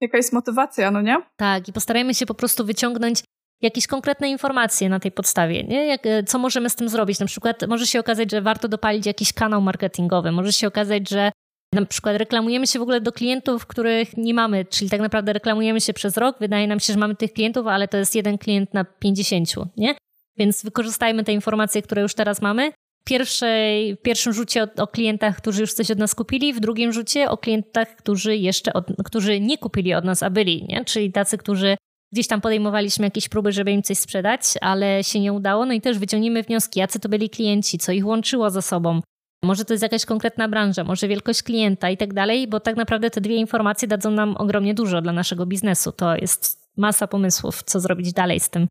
Jaka 0.00 0.16
jest 0.16 0.32
motywacja, 0.32 0.90
no 0.90 1.02
nie? 1.02 1.16
Tak, 1.36 1.68
i 1.68 1.72
postarajmy 1.72 2.14
się 2.14 2.26
po 2.26 2.34
prostu 2.34 2.64
wyciągnąć 2.64 3.22
jakieś 3.62 3.86
konkretne 3.86 4.28
informacje 4.28 4.88
na 4.88 5.00
tej 5.00 5.12
podstawie. 5.12 5.64
Nie? 5.64 5.86
Jak, 5.86 6.06
e, 6.06 6.24
co 6.24 6.38
możemy 6.38 6.70
z 6.70 6.74
tym 6.74 6.88
zrobić? 6.88 7.18
Na 7.18 7.26
przykład 7.26 7.66
może 7.68 7.86
się 7.86 8.00
okazać, 8.00 8.30
że 8.30 8.42
warto 8.42 8.68
dopalić 8.68 9.06
jakiś 9.06 9.32
kanał 9.32 9.60
marketingowy, 9.60 10.32
może 10.32 10.52
się 10.52 10.66
okazać, 10.66 11.08
że 11.08 11.32
na 11.72 11.86
przykład 11.86 12.16
reklamujemy 12.16 12.66
się 12.66 12.78
w 12.78 12.82
ogóle 12.82 13.00
do 13.00 13.12
klientów, 13.12 13.66
których 13.66 14.16
nie 14.16 14.34
mamy, 14.34 14.64
czyli 14.64 14.90
tak 14.90 15.00
naprawdę 15.00 15.32
reklamujemy 15.32 15.80
się 15.80 15.92
przez 15.92 16.16
rok, 16.16 16.36
wydaje 16.40 16.66
nam 16.66 16.80
się, 16.80 16.92
że 16.92 16.98
mamy 16.98 17.14
tych 17.14 17.32
klientów, 17.32 17.66
ale 17.66 17.88
to 17.88 17.96
jest 17.96 18.14
jeden 18.14 18.38
klient 18.38 18.74
na 18.74 18.84
50, 18.84 19.48
nie? 19.76 19.94
Więc 20.38 20.62
wykorzystajmy 20.64 21.24
te 21.24 21.32
informacje, 21.32 21.82
które 21.82 22.02
już 22.02 22.14
teraz 22.14 22.42
mamy. 22.42 22.72
Pierwszej, 23.04 23.96
w 23.96 24.02
pierwszym 24.02 24.32
rzucie 24.32 24.62
o, 24.62 24.82
o, 24.82 24.86
klientach, 24.86 25.36
którzy 25.36 25.60
już 25.60 25.72
coś 25.72 25.90
od 25.90 25.98
nas 25.98 26.14
kupili, 26.14 26.52
w 26.52 26.60
drugim 26.60 26.92
rzucie 26.92 27.30
o 27.30 27.38
klientach, 27.38 27.96
którzy 27.96 28.36
jeszcze 28.36 28.72
od, 28.72 28.86
którzy 29.04 29.40
nie 29.40 29.58
kupili 29.58 29.94
od 29.94 30.04
nas, 30.04 30.22
a 30.22 30.30
byli, 30.30 30.66
nie? 30.68 30.84
czyli 30.84 31.12
tacy, 31.12 31.38
którzy 31.38 31.76
gdzieś 32.12 32.26
tam 32.26 32.40
podejmowaliśmy 32.40 33.06
jakieś 33.06 33.28
próby, 33.28 33.52
żeby 33.52 33.70
im 33.70 33.82
coś 33.82 33.98
sprzedać, 33.98 34.40
ale 34.60 35.04
się 35.04 35.20
nie 35.20 35.32
udało. 35.32 35.66
No 35.66 35.72
i 35.72 35.80
też 35.80 35.98
wyciągnijmy 35.98 36.42
wnioski, 36.42 36.80
jacy 36.80 37.00
to 37.00 37.08
byli 37.08 37.30
klienci, 37.30 37.78
co 37.78 37.92
ich 37.92 38.06
łączyło 38.06 38.50
ze 38.50 38.62
sobą. 38.62 39.00
Może 39.42 39.64
to 39.64 39.74
jest 39.74 39.82
jakaś 39.82 40.04
konkretna 40.04 40.48
branża, 40.48 40.84
może 40.84 41.08
wielkość 41.08 41.42
klienta 41.42 41.90
i 41.90 41.96
tak 41.96 42.14
dalej, 42.14 42.48
bo 42.48 42.60
tak 42.60 42.76
naprawdę 42.76 43.10
te 43.10 43.20
dwie 43.20 43.36
informacje 43.36 43.88
dadzą 43.88 44.10
nam 44.10 44.36
ogromnie 44.36 44.74
dużo 44.74 45.02
dla 45.02 45.12
naszego 45.12 45.46
biznesu. 45.46 45.92
To 45.92 46.16
jest 46.16 46.68
masa 46.76 47.06
pomysłów, 47.06 47.62
co 47.62 47.80
zrobić 47.80 48.12
dalej 48.12 48.40
z 48.40 48.50
tym. 48.50 48.68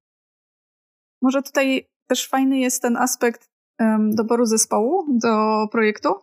Może 1.21 1.41
tutaj 1.41 1.85
też 2.07 2.27
fajny 2.27 2.59
jest 2.59 2.81
ten 2.81 2.97
aspekt 2.97 3.49
um, 3.79 4.15
doboru 4.15 4.45
zespołu 4.45 5.05
do 5.09 5.67
projektu. 5.71 6.13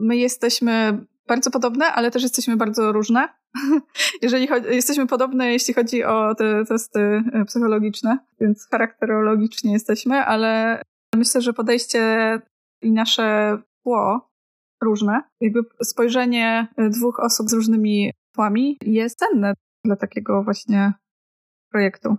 My 0.00 0.16
jesteśmy 0.16 1.04
bardzo 1.28 1.50
podobne, 1.50 1.86
ale 1.86 2.10
też 2.10 2.22
jesteśmy 2.22 2.56
bardzo 2.56 2.92
różne. 2.92 3.28
Jeżeli 4.22 4.46
chodzi, 4.46 4.66
jesteśmy 4.66 5.06
podobne, 5.06 5.52
jeśli 5.52 5.74
chodzi 5.74 6.04
o 6.04 6.34
te 6.34 6.64
testy 6.64 7.00
e, 7.32 7.44
psychologiczne, 7.44 8.18
więc 8.40 8.68
charakterologicznie 8.70 9.72
jesteśmy, 9.72 10.24
ale 10.24 10.82
myślę, 11.14 11.40
że 11.40 11.52
podejście 11.52 12.40
i 12.82 12.92
nasze 12.92 13.58
tło 13.84 14.30
różne, 14.82 15.22
jakby 15.40 15.60
spojrzenie 15.82 16.68
dwóch 16.90 17.20
osób 17.20 17.50
z 17.50 17.52
różnymi 17.52 18.12
tłami 18.34 18.78
jest 18.82 19.18
cenne 19.18 19.54
dla 19.84 19.96
takiego 19.96 20.42
właśnie 20.42 20.92
projektu. 21.72 22.16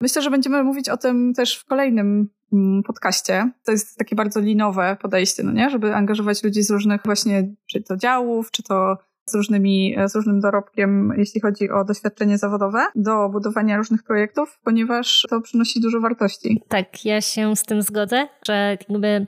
Myślę, 0.00 0.22
że 0.22 0.30
będziemy 0.30 0.62
mówić 0.62 0.88
o 0.88 0.96
tym 0.96 1.34
też 1.34 1.58
w 1.58 1.64
kolejnym 1.64 2.28
mm, 2.52 2.82
podcaście. 2.82 3.50
To 3.64 3.72
jest 3.72 3.98
takie 3.98 4.16
bardzo 4.16 4.40
linowe 4.40 4.96
podejście, 5.00 5.42
no 5.42 5.52
nie? 5.52 5.70
Żeby 5.70 5.94
angażować 5.94 6.44
ludzi 6.44 6.62
z 6.62 6.70
różnych 6.70 7.00
właśnie, 7.04 7.54
czy 7.66 7.82
to 7.82 7.96
działów, 7.96 8.50
czy 8.50 8.62
to 8.62 8.96
z, 9.30 9.34
różnymi, 9.34 9.96
z 10.06 10.14
różnym 10.14 10.40
dorobkiem, 10.40 11.12
jeśli 11.16 11.40
chodzi 11.40 11.70
o 11.70 11.84
doświadczenie 11.84 12.38
zawodowe, 12.38 12.86
do 12.94 13.28
budowania 13.28 13.76
różnych 13.76 14.02
projektów, 14.02 14.60
ponieważ 14.64 15.26
to 15.30 15.40
przynosi 15.40 15.80
dużo 15.80 16.00
wartości. 16.00 16.62
Tak, 16.68 17.04
ja 17.04 17.20
się 17.20 17.56
z 17.56 17.62
tym 17.62 17.82
zgodzę, 17.82 18.28
że 18.46 18.76
jakby 18.80 19.26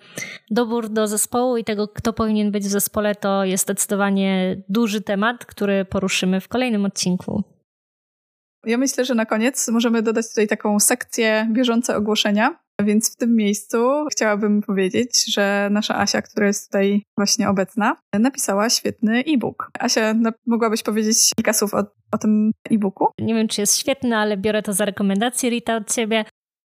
dobór 0.50 0.88
do 0.88 1.06
zespołu 1.06 1.56
i 1.56 1.64
tego, 1.64 1.88
kto 1.88 2.12
powinien 2.12 2.50
być 2.50 2.64
w 2.64 2.70
zespole, 2.70 3.14
to 3.14 3.44
jest 3.44 3.64
zdecydowanie 3.64 4.62
duży 4.68 5.00
temat, 5.00 5.46
który 5.46 5.84
poruszymy 5.84 6.40
w 6.40 6.48
kolejnym 6.48 6.84
odcinku. 6.84 7.42
Ja 8.66 8.78
myślę, 8.78 9.04
że 9.04 9.14
na 9.14 9.26
koniec 9.26 9.68
możemy 9.68 10.02
dodać 10.02 10.28
tutaj 10.28 10.48
taką 10.48 10.80
sekcję 10.80 11.48
bieżące 11.52 11.96
ogłoszenia. 11.96 12.58
Więc 12.84 13.12
w 13.12 13.16
tym 13.16 13.36
miejscu 13.36 13.78
chciałabym 14.12 14.62
powiedzieć, 14.62 15.34
że 15.34 15.68
nasza 15.70 15.98
Asia, 15.98 16.22
która 16.22 16.46
jest 16.46 16.66
tutaj 16.66 17.02
właśnie 17.16 17.48
obecna, 17.48 17.96
napisała 18.18 18.70
świetny 18.70 19.24
e-book. 19.26 19.70
Asia, 19.78 20.14
mogłabyś 20.46 20.82
powiedzieć 20.82 21.30
kilka 21.36 21.52
słów 21.52 21.74
o, 21.74 21.84
o 22.12 22.18
tym 22.18 22.50
e-booku? 22.70 23.06
Nie 23.18 23.34
wiem, 23.34 23.48
czy 23.48 23.60
jest 23.60 23.78
świetny, 23.78 24.16
ale 24.16 24.36
biorę 24.36 24.62
to 24.62 24.72
za 24.72 24.84
rekomendację 24.84 25.50
Rita 25.50 25.76
od 25.76 25.92
ciebie. 25.92 26.24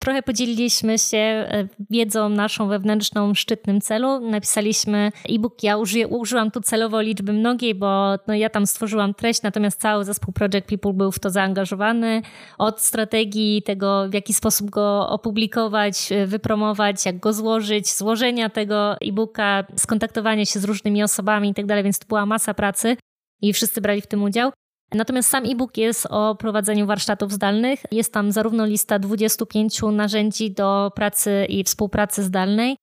Trochę 0.06 0.24
podzieliliśmy 0.24 1.00
się 1.00 1.18
e, 1.18 1.68
wiedzą 1.90 2.30
naszą 2.30 2.68
wewnętrzną 2.68 3.34
w 3.34 3.40
szczytnym 3.40 3.82
celu. 3.82 4.20
Napisaliśmy 4.20 5.12
e-book. 5.30 5.64
Ja 5.64 5.78
uży, 5.78 6.08
użyłam 6.08 6.52
tu 6.52 6.62
celowo 6.62 7.02
liczby 7.02 7.34
mnogiej, 7.34 7.76
bo 7.76 8.16
no, 8.28 8.34
ja 8.34 8.50
tam 8.50 8.68
stworzyłam 8.68 9.14
treść, 9.14 9.42
natomiast 9.42 9.82
cały 9.82 10.06
zespół 10.06 10.34
Project 10.34 10.68
People 10.68 10.94
był 10.94 11.12
w 11.12 11.20
to 11.20 11.30
zaangażowany. 11.30 12.22
Od 12.58 12.82
strategii 12.82 13.62
tego, 13.64 14.10
w 14.10 14.14
jaki 14.14 14.34
sposób 14.34 14.70
go 14.70 15.10
opublikować, 15.10 16.12
e, 16.12 16.28
wypromować, 16.28 17.06
jak 17.06 17.20
go 17.20 17.34
złożyć, 17.34 17.94
złożenia 17.94 18.50
tego 18.50 18.96
e-booka, 19.02 19.64
skontaktowanie 19.76 20.46
się 20.46 20.60
z 20.60 20.64
różnymi 20.64 21.04
osobami 21.04 21.50
i 21.50 21.54
tak 21.54 21.84
więc 21.84 22.00
to 22.00 22.08
była 22.08 22.26
masa 22.26 22.54
pracy 22.54 22.98
i 23.42 23.54
wszyscy 23.54 23.82
brali 23.82 24.02
w 24.02 24.08
tym 24.08 24.24
udział. 24.24 24.52
Natomiast 24.94 25.30
sam 25.30 25.44
e-book 25.46 25.78
jest 25.78 26.08
o 26.10 26.36
prowadzeniu 26.36 26.86
warsztatów 26.86 27.32
zdalnych. 27.32 27.84
Jest 27.92 28.14
tam 28.14 28.32
zarówno 28.32 28.66
lista 28.66 29.00
25 29.00 29.82
narzędzi 29.82 30.52
do 30.52 30.92
pracy 30.96 31.46
i 31.50 31.64
współpracy 31.64 32.24
zdalnej. 32.24 32.78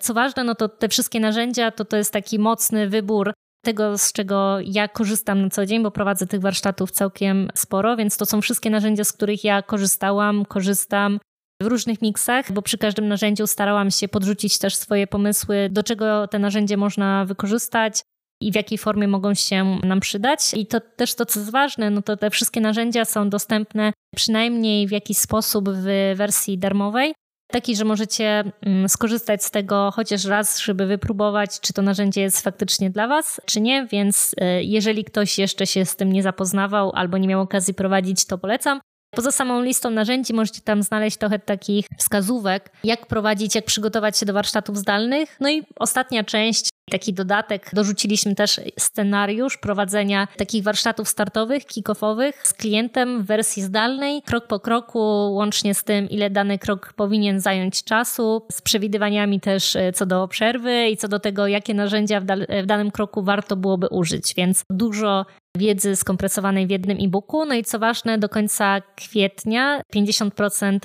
Co 0.00 0.14
ważne, 0.14 0.44
no 0.44 0.54
to 0.54 0.68
te 0.68 0.88
wszystkie 0.88 1.20
narzędzia 1.20 1.70
to, 1.70 1.84
to 1.84 1.96
jest 1.96 2.12
taki 2.12 2.38
mocny 2.38 2.88
wybór 2.88 3.32
tego, 3.64 3.98
z 3.98 4.12
czego 4.12 4.58
ja 4.64 4.88
korzystam 4.88 5.42
na 5.42 5.50
co 5.50 5.66
dzień, 5.66 5.82
bo 5.82 5.90
prowadzę 5.90 6.26
tych 6.26 6.40
warsztatów 6.40 6.90
całkiem 6.90 7.48
sporo, 7.54 7.96
więc 7.96 8.16
to 8.16 8.26
są 8.26 8.40
wszystkie 8.40 8.70
narzędzia, 8.70 9.04
z 9.04 9.12
których 9.12 9.44
ja 9.44 9.62
korzystałam, 9.62 10.44
korzystam 10.44 11.20
w 11.62 11.66
różnych 11.66 12.02
miksach, 12.02 12.52
bo 12.52 12.62
przy 12.62 12.78
każdym 12.78 13.08
narzędziu 13.08 13.46
starałam 13.46 13.90
się 13.90 14.08
podrzucić 14.08 14.58
też 14.58 14.76
swoje 14.76 15.06
pomysły, 15.06 15.68
do 15.72 15.82
czego 15.82 16.28
te 16.28 16.38
narzędzie 16.38 16.76
można 16.76 17.24
wykorzystać 17.24 18.02
i 18.40 18.52
w 18.52 18.54
jakiej 18.54 18.78
formie 18.78 19.08
mogą 19.08 19.34
się 19.34 19.78
nam 19.82 20.00
przydać. 20.00 20.40
I 20.54 20.66
to 20.66 20.80
też 20.80 21.14
to, 21.14 21.26
co 21.26 21.40
jest 21.40 21.52
ważne, 21.52 21.90
no 21.90 22.02
to 22.02 22.16
te 22.16 22.30
wszystkie 22.30 22.60
narzędzia 22.60 23.04
są 23.04 23.30
dostępne 23.30 23.92
przynajmniej 24.16 24.86
w 24.86 24.90
jakiś 24.90 25.18
sposób 25.18 25.68
w 25.70 26.14
wersji 26.16 26.58
darmowej. 26.58 27.14
Taki, 27.52 27.76
że 27.76 27.84
możecie 27.84 28.44
mm, 28.62 28.88
skorzystać 28.88 29.44
z 29.44 29.50
tego 29.50 29.90
chociaż 29.94 30.24
raz, 30.24 30.60
żeby 30.60 30.86
wypróbować, 30.86 31.60
czy 31.60 31.72
to 31.72 31.82
narzędzie 31.82 32.20
jest 32.20 32.40
faktycznie 32.40 32.90
dla 32.90 33.08
Was, 33.08 33.40
czy 33.44 33.60
nie. 33.60 33.86
Więc 33.86 34.34
e, 34.40 34.62
jeżeli 34.62 35.04
ktoś 35.04 35.38
jeszcze 35.38 35.66
się 35.66 35.84
z 35.84 35.96
tym 35.96 36.12
nie 36.12 36.22
zapoznawał 36.22 36.92
albo 36.94 37.18
nie 37.18 37.28
miał 37.28 37.40
okazji 37.40 37.74
prowadzić, 37.74 38.26
to 38.26 38.38
polecam. 38.38 38.80
Poza 39.10 39.32
samą 39.32 39.62
listą 39.62 39.90
narzędzi 39.90 40.34
możecie 40.34 40.60
tam 40.60 40.82
znaleźć 40.82 41.16
trochę 41.16 41.38
takich 41.38 41.86
wskazówek, 41.98 42.72
jak 42.84 43.06
prowadzić, 43.06 43.54
jak 43.54 43.64
przygotować 43.64 44.18
się 44.18 44.26
do 44.26 44.32
warsztatów 44.32 44.78
zdalnych. 44.78 45.36
No 45.40 45.50
i 45.50 45.62
ostatnia 45.78 46.24
część, 46.24 46.68
taki 46.90 47.12
dodatek, 47.12 47.70
dorzuciliśmy 47.72 48.34
też 48.34 48.60
scenariusz 48.78 49.56
prowadzenia 49.56 50.28
takich 50.36 50.62
warsztatów 50.62 51.08
startowych, 51.08 51.66
kick-offowych 51.66 52.32
z 52.42 52.52
klientem 52.52 53.22
w 53.22 53.26
wersji 53.26 53.62
zdalnej, 53.62 54.22
krok 54.22 54.46
po 54.46 54.60
kroku, 54.60 54.98
łącznie 55.34 55.74
z 55.74 55.84
tym, 55.84 56.10
ile 56.10 56.30
dany 56.30 56.58
krok 56.58 56.92
powinien 56.92 57.40
zająć 57.40 57.84
czasu, 57.84 58.46
z 58.52 58.62
przewidywaniami 58.62 59.40
też 59.40 59.76
e, 59.76 59.92
co 59.92 60.06
do 60.06 60.28
przerwy 60.28 60.88
i 60.88 60.96
co 60.96 61.08
do 61.08 61.18
tego, 61.18 61.46
jakie 61.46 61.74
narzędzia 61.74 62.20
w, 62.20 62.24
w 62.62 62.66
danym 62.66 62.90
kroku 62.90 63.22
warto 63.22 63.56
byłoby 63.56 63.88
użyć. 63.88 64.34
Więc 64.36 64.62
dużo 64.70 65.26
wiedzy 65.56 65.96
skompresowanej 65.96 66.66
w 66.66 66.70
jednym 66.70 66.98
e-booku. 67.00 67.44
No 67.44 67.54
i 67.54 67.64
co 67.64 67.78
ważne, 67.78 68.18
do 68.18 68.28
końca 68.28 68.80
kwietnia 68.96 69.80
50% 69.94 70.78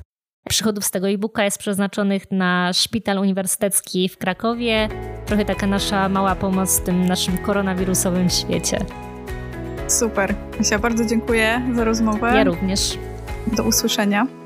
przychodów 0.50 0.86
z 0.86 0.92
tego 0.92 1.10
e-booka 1.10 1.44
jest 1.44 1.58
przeznaczonych 1.58 2.32
na 2.32 2.74
szpital 2.74 3.18
uniwersytecki 3.18 4.10
w 4.10 4.18
Krakowie. 4.18 4.90
Trochę 5.26 5.46
taka 5.46 5.68
nasza 5.68 6.10
mała 6.10 6.36
pomoc 6.36 6.80
w 6.80 6.84
tym 6.84 7.06
naszym 7.06 7.38
koronawirusowym 7.38 8.30
świecie. 8.30 8.86
Super. 9.88 10.36
Misia, 10.60 10.80
bardzo 10.80 11.06
dziękuję 11.06 11.62
za 11.76 11.84
rozmowę. 11.84 12.32
Ja 12.36 12.44
również. 12.44 12.98
Do 13.58 13.64
usłyszenia. 13.64 14.41